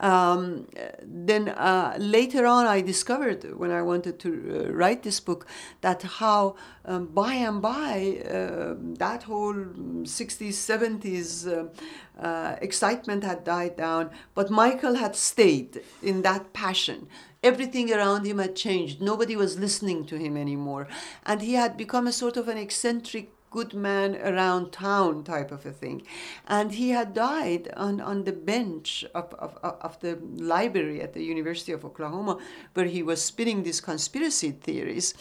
um, 0.01 0.67
then 1.01 1.47
uh, 1.47 1.95
later 1.97 2.45
on, 2.45 2.65
I 2.65 2.81
discovered 2.81 3.57
when 3.57 3.71
I 3.71 3.81
wanted 3.81 4.19
to 4.19 4.29
uh, 4.29 4.73
write 4.73 5.03
this 5.03 5.21
book 5.21 5.47
that 5.79 6.01
how 6.01 6.55
um, 6.83 7.05
by 7.05 7.33
and 7.35 7.61
by 7.61 8.21
uh, 8.29 8.75
that 8.99 9.23
whole 9.23 9.53
60s, 9.53 10.57
70s 10.71 11.47
uh, 11.47 12.21
uh, 12.21 12.57
excitement 12.61 13.23
had 13.23 13.45
died 13.45 13.77
down, 13.77 14.11
but 14.35 14.49
Michael 14.49 14.95
had 14.95 15.15
stayed 15.15 15.81
in 16.01 16.21
that 16.23 16.51
passion. 16.51 17.07
Everything 17.41 17.93
around 17.93 18.25
him 18.25 18.39
had 18.39 18.57
changed. 18.57 19.01
Nobody 19.01 19.37
was 19.37 19.57
listening 19.57 20.05
to 20.05 20.17
him 20.17 20.35
anymore. 20.35 20.89
And 21.25 21.41
he 21.41 21.53
had 21.53 21.77
become 21.77 22.07
a 22.07 22.11
sort 22.11 22.35
of 22.35 22.49
an 22.49 22.57
eccentric 22.57 23.31
good 23.53 23.73
man 23.73 24.15
around 24.15 24.71
town 24.71 25.23
type 25.23 25.51
of 25.51 25.65
a 25.65 25.71
thing. 25.71 26.01
And 26.47 26.71
he 26.71 26.89
had 26.89 27.13
died 27.13 27.71
on, 27.77 28.01
on 28.01 28.23
the 28.23 28.33
bench 28.33 29.05
of, 29.13 29.33
of, 29.35 29.57
of 29.61 29.99
the 29.99 30.17
library 30.53 31.01
at 31.01 31.13
the 31.13 31.23
University 31.23 31.71
of 31.71 31.85
Oklahoma, 31.85 32.39
where 32.73 32.87
he 32.87 33.03
was 33.03 33.23
spinning 33.23 33.61
these 33.61 33.79
conspiracy 33.79 34.51
theories, 34.51 35.13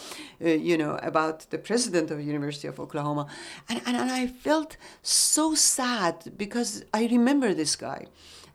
uh, 0.45 0.49
you 0.49 0.77
know, 0.79 0.95
about 1.03 1.51
the 1.51 1.59
president 1.59 2.11
of 2.11 2.17
the 2.17 2.25
University 2.25 2.69
of 2.69 2.81
Oklahoma. 2.81 3.27
And, 3.69 3.83
and, 3.87 3.97
and 3.97 4.11
I 4.11 4.27
felt 4.27 4.79
so 5.03 5.55
sad 5.55 6.33
because 6.37 6.85
I 6.95 7.03
remember 7.07 7.53
this 7.53 7.77
guy 7.77 8.07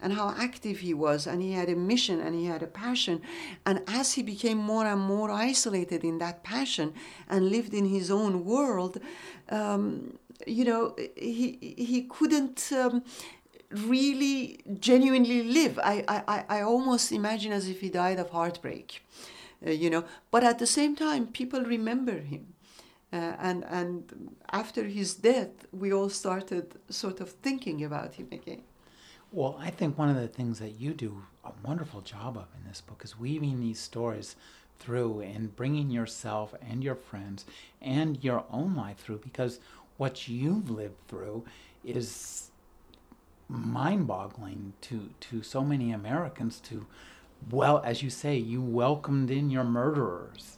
and 0.01 0.13
how 0.13 0.33
active 0.37 0.79
he 0.79 0.93
was 0.93 1.27
and 1.27 1.41
he 1.41 1.53
had 1.53 1.69
a 1.69 1.75
mission 1.75 2.19
and 2.19 2.35
he 2.35 2.45
had 2.45 2.61
a 2.63 2.67
passion. 2.67 3.21
And 3.65 3.81
as 3.87 4.13
he 4.13 4.23
became 4.23 4.57
more 4.57 4.85
and 4.85 5.01
more 5.01 5.31
isolated 5.31 6.03
in 6.03 6.17
that 6.19 6.43
passion 6.43 6.93
and 7.29 7.49
lived 7.49 7.73
in 7.73 7.85
his 7.85 8.11
own 8.11 8.45
world 8.45 8.99
um, 9.49 10.17
you 10.45 10.65
know 10.65 10.95
he 11.15 11.57
he 11.77 12.03
couldn't 12.03 12.71
um, 12.71 13.03
really 13.71 14.59
genuinely 14.79 15.43
live. 15.43 15.79
I, 15.79 16.03
I 16.07 16.43
i 16.57 16.61
almost 16.61 17.11
imagine 17.11 17.51
as 17.51 17.67
if 17.67 17.81
he 17.81 17.89
died 17.89 18.19
of 18.19 18.29
heartbreak 18.29 19.01
uh, 19.65 19.71
you 19.71 19.89
know. 19.89 20.03
But 20.31 20.43
at 20.43 20.59
the 20.59 20.67
same 20.67 20.95
time 20.95 21.27
people 21.27 21.61
remember 21.61 22.19
him. 22.19 22.53
Uh, 23.11 23.33
and 23.39 23.63
and 23.69 24.35
after 24.51 24.83
his 24.83 25.15
death 25.15 25.65
we 25.71 25.93
all 25.93 26.09
started 26.09 26.75
sort 26.89 27.21
of 27.21 27.29
thinking 27.41 27.83
about 27.85 28.15
him 28.15 28.27
again 28.33 28.63
well, 29.31 29.57
I 29.59 29.69
think 29.69 29.97
one 29.97 30.09
of 30.09 30.15
the 30.15 30.27
things 30.27 30.59
that 30.59 30.79
you 30.79 30.93
do 30.93 31.23
a 31.43 31.51
wonderful 31.63 32.01
job 32.01 32.37
of 32.37 32.47
in 32.57 32.67
this 32.67 32.81
book 32.81 33.01
is 33.03 33.19
weaving 33.19 33.59
these 33.59 33.79
stories 33.79 34.35
through 34.79 35.21
and 35.21 35.55
bringing 35.55 35.89
yourself 35.89 36.53
and 36.61 36.83
your 36.83 36.95
friends 36.95 37.45
and 37.81 38.23
your 38.23 38.45
own 38.51 38.75
life 38.75 38.97
through 38.97 39.17
because 39.17 39.59
what 39.97 40.27
you've 40.27 40.69
lived 40.69 40.95
through 41.07 41.43
is 41.83 42.51
mind-boggling 43.49 44.73
to 44.81 45.09
to 45.19 45.41
so 45.41 45.63
many 45.63 45.91
Americans 45.91 46.59
to 46.59 46.85
well 47.49 47.81
as 47.85 48.03
you 48.03 48.09
say 48.09 48.35
you 48.35 48.61
welcomed 48.61 49.31
in 49.31 49.49
your 49.49 49.63
murderers 49.63 50.57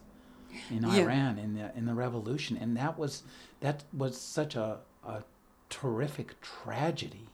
in 0.72 0.84
yeah. 0.84 1.04
Iran 1.04 1.38
in 1.38 1.54
the 1.54 1.72
in 1.78 1.86
the 1.86 1.94
revolution 1.94 2.58
and 2.58 2.76
that 2.78 2.98
was 2.98 3.24
that 3.60 3.84
was 3.96 4.20
such 4.20 4.56
a, 4.56 4.80
a 5.08 5.24
terrific 5.70 6.42
tragedy 6.42 7.28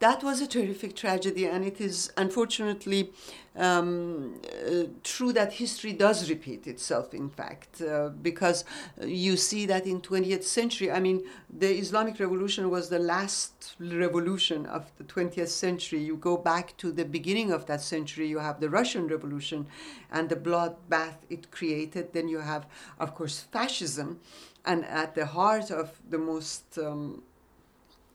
that 0.00 0.22
was 0.22 0.40
a 0.40 0.46
terrific 0.46 0.94
tragedy, 0.94 1.46
and 1.46 1.64
it 1.64 1.80
is 1.80 2.12
unfortunately 2.16 3.10
um, 3.56 4.40
uh, 4.44 4.84
true 5.02 5.32
that 5.32 5.54
history 5.54 5.92
does 5.92 6.30
repeat 6.30 6.68
itself. 6.68 7.12
In 7.12 7.28
fact, 7.28 7.82
uh, 7.82 8.10
because 8.10 8.64
you 9.02 9.36
see 9.36 9.66
that 9.66 9.86
in 9.86 10.00
20th 10.00 10.44
century, 10.44 10.92
I 10.92 11.00
mean, 11.00 11.24
the 11.50 11.76
Islamic 11.76 12.20
Revolution 12.20 12.70
was 12.70 12.88
the 12.88 13.00
last 13.00 13.74
revolution 13.80 14.66
of 14.66 14.92
the 14.98 15.04
20th 15.04 15.48
century. 15.48 15.98
You 15.98 16.16
go 16.16 16.36
back 16.36 16.76
to 16.76 16.92
the 16.92 17.04
beginning 17.04 17.50
of 17.50 17.66
that 17.66 17.80
century, 17.80 18.28
you 18.28 18.38
have 18.38 18.60
the 18.60 18.70
Russian 18.70 19.08
Revolution, 19.08 19.66
and 20.12 20.28
the 20.28 20.36
bloodbath 20.36 21.16
it 21.28 21.50
created. 21.50 22.12
Then 22.12 22.28
you 22.28 22.38
have, 22.38 22.66
of 23.00 23.16
course, 23.16 23.40
fascism, 23.40 24.20
and 24.64 24.84
at 24.84 25.16
the 25.16 25.26
heart 25.26 25.72
of 25.72 25.98
the 26.08 26.18
most 26.18 26.78
um, 26.78 27.22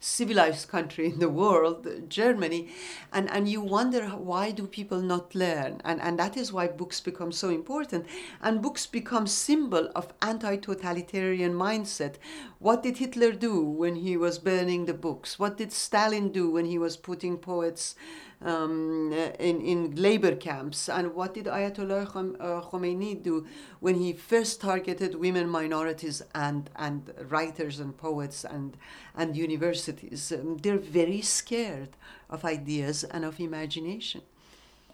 civilized 0.03 0.67
country 0.67 1.05
in 1.05 1.19
the 1.19 1.29
world, 1.29 1.87
Germany, 2.09 2.69
and, 3.13 3.29
and 3.31 3.47
you 3.47 3.61
wonder 3.61 4.09
why 4.09 4.51
do 4.51 4.67
people 4.67 5.01
not 5.01 5.33
learn? 5.33 5.79
And, 5.85 6.01
and 6.01 6.19
that 6.19 6.35
is 6.35 6.51
why 6.51 6.67
books 6.67 6.99
become 6.99 7.31
so 7.31 7.49
important. 7.49 8.05
And 8.41 8.61
books 8.61 8.85
become 8.85 9.27
symbol 9.27 9.89
of 9.95 10.13
anti-totalitarian 10.21 11.53
mindset. 11.53 12.15
What 12.59 12.83
did 12.83 12.97
Hitler 12.97 13.31
do 13.31 13.61
when 13.61 13.95
he 13.95 14.17
was 14.17 14.39
burning 14.39 14.85
the 14.85 14.93
books? 14.93 15.39
What 15.39 15.57
did 15.57 15.71
Stalin 15.71 16.31
do 16.33 16.51
when 16.51 16.65
he 16.65 16.77
was 16.77 16.97
putting 16.97 17.37
poets 17.37 17.95
um, 18.41 19.11
in, 19.39 19.61
in 19.61 19.95
labor 19.95 20.35
camps. 20.35 20.89
And 20.89 21.13
what 21.15 21.33
did 21.33 21.45
Ayatollah 21.45 22.35
uh, 22.39 22.61
Khomeini 22.61 23.21
do 23.21 23.45
when 23.79 23.95
he 23.95 24.13
first 24.13 24.61
targeted 24.61 25.15
women, 25.15 25.49
minorities, 25.49 26.21
and, 26.33 26.69
and 26.75 27.13
writers 27.29 27.79
and 27.79 27.95
poets 27.97 28.43
and, 28.43 28.77
and 29.15 29.35
universities? 29.35 30.31
Um, 30.31 30.57
they're 30.57 30.77
very 30.77 31.21
scared 31.21 31.89
of 32.29 32.43
ideas 32.45 33.03
and 33.03 33.25
of 33.25 33.39
imagination. 33.39 34.21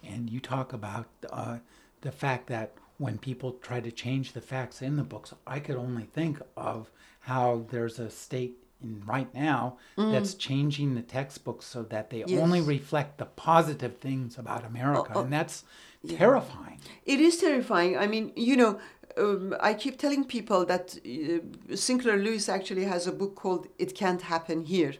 And 0.02 0.30
you 0.30 0.40
talk 0.40 0.72
about 0.72 1.06
uh, 1.30 1.58
the 2.00 2.12
fact 2.12 2.46
that 2.48 2.72
when 2.98 3.18
people 3.18 3.52
try 3.52 3.80
to 3.80 3.90
change 3.90 4.32
the 4.32 4.40
facts 4.40 4.82
in 4.82 4.96
the 4.96 5.02
books, 5.02 5.32
I 5.46 5.58
could 5.58 5.76
only 5.76 6.04
think 6.04 6.40
of 6.56 6.90
how 7.20 7.64
there's 7.70 7.98
a 7.98 8.10
state 8.10 8.56
in 8.82 9.02
right 9.06 9.32
now 9.34 9.76
mm. 9.96 10.12
that's 10.12 10.34
changing 10.34 10.94
the 10.94 11.02
textbooks 11.02 11.66
so 11.66 11.82
that 11.84 12.10
they 12.10 12.24
yes. 12.26 12.40
only 12.40 12.60
reflect 12.60 13.18
the 13.18 13.24
positive 13.24 13.98
things 13.98 14.38
about 14.38 14.64
America, 14.64 15.12
oh, 15.14 15.20
oh, 15.20 15.22
and 15.22 15.32
that's 15.32 15.64
yeah. 16.02 16.18
terrifying. 16.18 16.78
It 17.04 17.20
is 17.20 17.38
terrifying. 17.38 17.96
I 17.96 18.06
mean, 18.06 18.32
you 18.36 18.56
know. 18.56 18.80
Um, 19.18 19.56
I 19.60 19.74
keep 19.74 19.98
telling 19.98 20.24
people 20.24 20.64
that 20.66 20.96
uh, 21.04 21.74
Sinclair 21.74 22.16
Lewis 22.16 22.48
actually 22.48 22.84
has 22.84 23.08
a 23.08 23.12
book 23.12 23.34
called 23.34 23.66
"It 23.76 23.96
Can't 23.96 24.22
Happen 24.22 24.62
Here," 24.62 24.94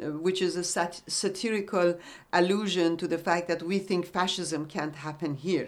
uh, 0.00 0.12
which 0.26 0.40
is 0.40 0.54
a 0.54 0.62
sat- 0.62 1.02
satirical 1.08 1.98
allusion 2.32 2.96
to 2.98 3.08
the 3.08 3.18
fact 3.18 3.48
that 3.48 3.64
we 3.64 3.80
think 3.80 4.06
fascism 4.06 4.66
can't 4.66 4.94
happen 4.94 5.34
here. 5.34 5.66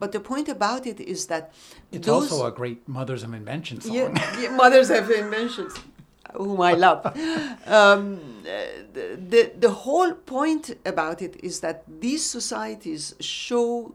But 0.00 0.12
the 0.12 0.18
point 0.18 0.48
about 0.48 0.86
it 0.86 0.98
is 0.98 1.26
that 1.26 1.52
it's 1.92 2.06
those, 2.06 2.32
also 2.32 2.46
a 2.46 2.50
great 2.50 2.88
Mothers 2.88 3.22
of 3.22 3.32
Invention 3.32 3.80
song. 3.80 3.94
Yeah, 3.94 4.40
yeah 4.40 4.50
Mothers 4.50 4.90
of 4.90 5.08
Inventions 5.10 5.74
whom 6.34 6.60
I 6.60 6.74
love. 6.74 7.06
Um, 7.66 8.42
the, 8.92 9.52
the, 9.58 9.70
whole 9.70 10.12
point 10.12 10.76
about 10.84 11.22
it 11.22 11.36
is 11.42 11.60
that 11.60 11.84
these 12.00 12.24
societies 12.24 13.14
show 13.20 13.94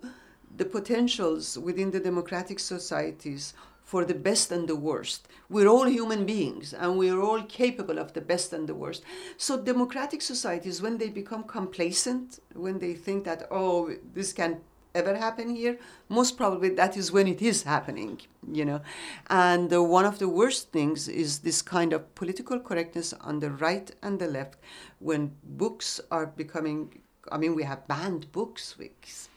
the 0.56 0.66
potentials 0.66 1.58
within 1.58 1.92
the 1.92 2.00
democratic 2.00 2.60
societies 2.60 3.54
for 3.84 4.04
the 4.04 4.14
best 4.14 4.52
and 4.52 4.68
the 4.68 4.76
worst. 4.76 5.28
We're 5.50 5.68
all 5.68 5.88
human 5.88 6.26
beings 6.26 6.74
and 6.74 6.98
we're 6.98 7.22
all 7.22 7.44
capable 7.44 8.00
of 8.00 8.14
the 8.14 8.22
best 8.22 8.52
and 8.54 8.68
the 8.68 8.74
worst. 8.74 9.04
So, 9.38 9.62
democratic 9.62 10.22
societies, 10.22 10.82
when 10.82 10.98
they 10.98 11.10
become 11.10 11.44
complacent, 11.44 12.40
when 12.54 12.80
they 12.80 12.94
think 12.94 13.26
that, 13.26 13.48
oh, 13.52 13.94
this 14.14 14.34
can 14.34 14.62
ever 15.00 15.16
happen 15.16 15.56
here 15.56 15.78
most 16.10 16.38
probably 16.38 16.70
that 16.70 16.98
is 16.98 17.12
when 17.12 17.28
it 17.28 17.42
is 17.42 17.64
happening 17.64 18.20
you 18.52 18.66
know. 18.66 18.82
And 19.30 19.74
uh, 19.74 19.82
one 19.84 20.06
of 20.06 20.20
the 20.20 20.30
worst 20.30 20.72
things 20.72 21.08
is 21.08 21.40
this 21.40 21.62
kind 21.62 21.94
of 21.94 22.14
political 22.16 22.60
correctness 22.60 23.14
on 23.14 23.40
the 23.40 23.50
right 23.50 23.90
and 24.02 24.20
the 24.20 24.28
left 24.28 24.60
when 25.00 25.36
books 25.44 26.00
are 26.12 26.28
becoming 26.28 27.02
i 27.32 27.38
mean 27.38 27.56
we 27.56 27.64
have 27.64 27.88
banned 27.88 28.32
books 28.32 28.78
weeks 28.78 29.30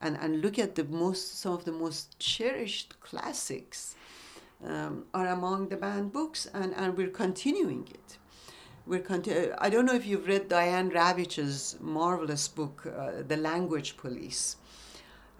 and 0.00 0.16
and 0.22 0.40
look 0.40 0.58
at 0.58 0.74
the 0.74 0.84
most 0.84 1.38
some 1.40 1.52
of 1.52 1.64
the 1.64 1.72
most 1.72 2.18
cherished 2.18 2.98
classics 3.00 3.96
um, 4.64 5.04
are 5.14 5.28
among 5.28 5.68
the 5.68 5.76
banned 5.76 6.12
books 6.12 6.46
and 6.52 6.74
and 6.74 6.96
we're 6.96 7.08
continuing 7.08 7.86
it. 7.90 8.18
We're 8.86 9.00
conti- 9.00 9.52
I 9.58 9.68
don't 9.68 9.84
know 9.84 9.94
if 9.94 10.06
you've 10.06 10.26
read 10.26 10.48
Diane 10.48 10.90
Ravitch's 10.90 11.76
marvelous 11.78 12.48
book, 12.48 12.86
uh, 12.86 13.22
The 13.26 13.36
Language 13.36 13.98
Police 13.98 14.56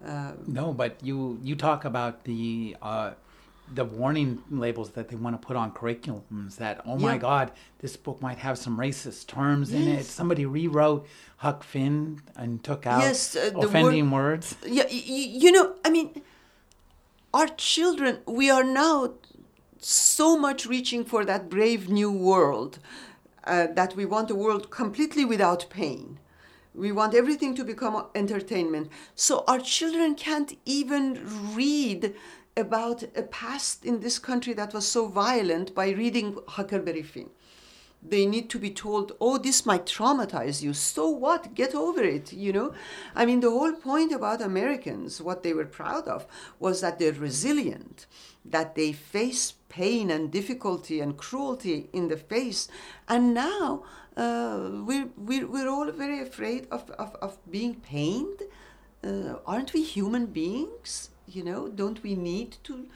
uh, 0.04 0.32
no, 0.46 0.72
but 0.72 0.96
you 1.02 1.38
you 1.42 1.56
talk 1.56 1.84
about 1.84 2.24
the 2.24 2.76
uh, 2.80 3.12
the 3.74 3.84
warning 3.84 4.42
labels 4.50 4.90
that 4.90 5.08
they 5.08 5.16
want 5.16 5.40
to 5.40 5.44
put 5.44 5.56
on 5.56 5.72
curriculums. 5.72 6.56
That 6.56 6.80
oh 6.86 6.96
my 6.98 7.18
God, 7.18 7.50
this 7.80 7.96
book 7.96 8.22
might 8.22 8.38
have 8.38 8.58
some 8.58 8.78
racist 8.78 9.26
terms 9.26 9.72
yes. 9.72 9.80
in 9.80 9.88
it. 9.88 10.04
Somebody 10.06 10.46
rewrote 10.46 11.06
Huck 11.38 11.64
Finn 11.64 12.22
and 12.36 12.62
took 12.62 12.86
out 12.86 13.02
yes, 13.02 13.34
uh, 13.34 13.50
offending 13.56 14.10
word, 14.10 14.44
words. 14.44 14.56
Yeah, 14.64 14.86
you 14.88 15.50
know, 15.50 15.74
I 15.84 15.90
mean, 15.90 16.22
our 17.34 17.48
children. 17.48 18.18
We 18.26 18.50
are 18.50 18.64
now 18.64 19.14
so 19.80 20.38
much 20.38 20.66
reaching 20.66 21.04
for 21.04 21.24
that 21.24 21.48
brave 21.48 21.88
new 21.88 22.10
world 22.10 22.78
uh, 23.44 23.66
that 23.74 23.96
we 23.96 24.04
want 24.04 24.30
a 24.30 24.34
world 24.34 24.70
completely 24.70 25.24
without 25.24 25.68
pain 25.70 26.18
we 26.74 26.92
want 26.92 27.14
everything 27.14 27.54
to 27.56 27.64
become 27.64 28.06
entertainment. 28.14 28.90
So 29.14 29.44
our 29.48 29.58
children 29.58 30.14
can't 30.14 30.56
even 30.64 31.20
read 31.54 32.14
about 32.56 33.04
a 33.16 33.22
past 33.22 33.84
in 33.84 34.00
this 34.00 34.18
country 34.18 34.52
that 34.54 34.74
was 34.74 34.86
so 34.86 35.06
violent 35.06 35.74
by 35.74 35.90
reading 35.90 36.36
Huckleberry 36.48 37.02
Finn. 37.02 37.30
they 38.02 38.26
need 38.26 38.48
to 38.50 38.58
be 38.58 38.70
told, 38.70 39.12
oh, 39.20 39.38
this 39.38 39.66
might 39.66 39.84
traumatize 39.86 40.62
you. 40.62 40.72
So 40.72 41.08
what? 41.08 41.54
Get 41.54 41.74
over 41.74 42.02
it, 42.02 42.32
you 42.32 42.52
know? 42.52 42.72
I 43.14 43.26
mean, 43.26 43.40
the 43.40 43.50
whole 43.50 43.72
point 43.72 44.12
about 44.12 44.40
Americans, 44.40 45.20
what 45.20 45.42
they 45.42 45.52
were 45.52 45.64
proud 45.66 46.06
of, 46.06 46.26
was 46.58 46.80
that 46.80 46.98
they're 46.98 47.12
resilient, 47.12 48.06
that 48.44 48.74
they 48.74 48.92
face 48.92 49.54
pain 49.68 50.10
and 50.10 50.30
difficulty 50.30 51.00
and 51.00 51.16
cruelty 51.16 51.90
in 51.92 52.08
the 52.08 52.16
face. 52.16 52.68
And 53.08 53.34
now 53.34 53.82
uh, 54.18 54.82
we're, 54.84 55.08
we're, 55.16 55.46
we're 55.46 55.68
all 55.68 55.90
very 55.92 56.20
afraid 56.20 56.66
of, 56.70 56.90
of, 56.98 57.14
of 57.22 57.38
being 57.50 57.76
pained. 57.76 58.42
Uh, 59.02 59.36
aren't 59.46 59.72
we 59.72 59.82
human 59.82 60.26
beings? 60.26 61.10
You 61.26 61.44
know, 61.44 61.68
don't 61.68 62.02
we 62.02 62.14
need 62.14 62.56
to 62.64 62.88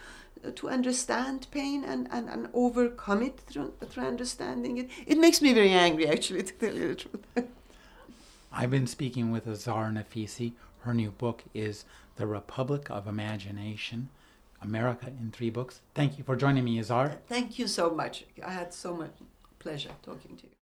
to 0.57 0.69
understand 0.69 1.47
pain 1.53 1.85
and, 1.85 2.09
and, 2.11 2.29
and 2.29 2.49
overcome 2.53 3.23
it 3.23 3.39
through, 3.39 3.73
through 3.87 4.05
understanding 4.05 4.79
it. 4.79 4.91
It 5.07 5.17
makes 5.17 5.41
me 5.41 5.53
very 5.53 5.71
angry, 5.71 6.09
actually, 6.09 6.43
to 6.43 6.53
tell 6.53 6.75
you 6.75 6.89
the 6.89 6.95
truth. 6.97 7.25
I've 8.53 8.71
been 8.71 8.89
speaking 8.89 9.31
with 9.31 9.47
Azar 9.47 9.91
Nafisi. 9.91 10.53
Her 10.81 10.95
new 10.95 11.13
book 11.13 11.45
is 11.55 11.85
The 12.17 12.27
Republic 12.27 12.91
of 12.91 13.07
Imagination 13.07 14.09
America 14.61 15.07
in 15.07 15.31
Three 15.31 15.51
Books. 15.51 15.81
Thank 15.95 16.19
you 16.19 16.25
for 16.25 16.35
joining 16.35 16.65
me, 16.65 16.79
Azar. 16.81 17.19
Thank 17.29 17.59
you 17.59 17.69
so 17.69 17.91
much. 17.91 18.25
I 18.45 18.53
had 18.53 18.75
so 18.75 18.95
much 18.95 19.13
pleasure 19.61 19.91
talking 20.03 20.37
to 20.37 20.45
you. 20.45 20.62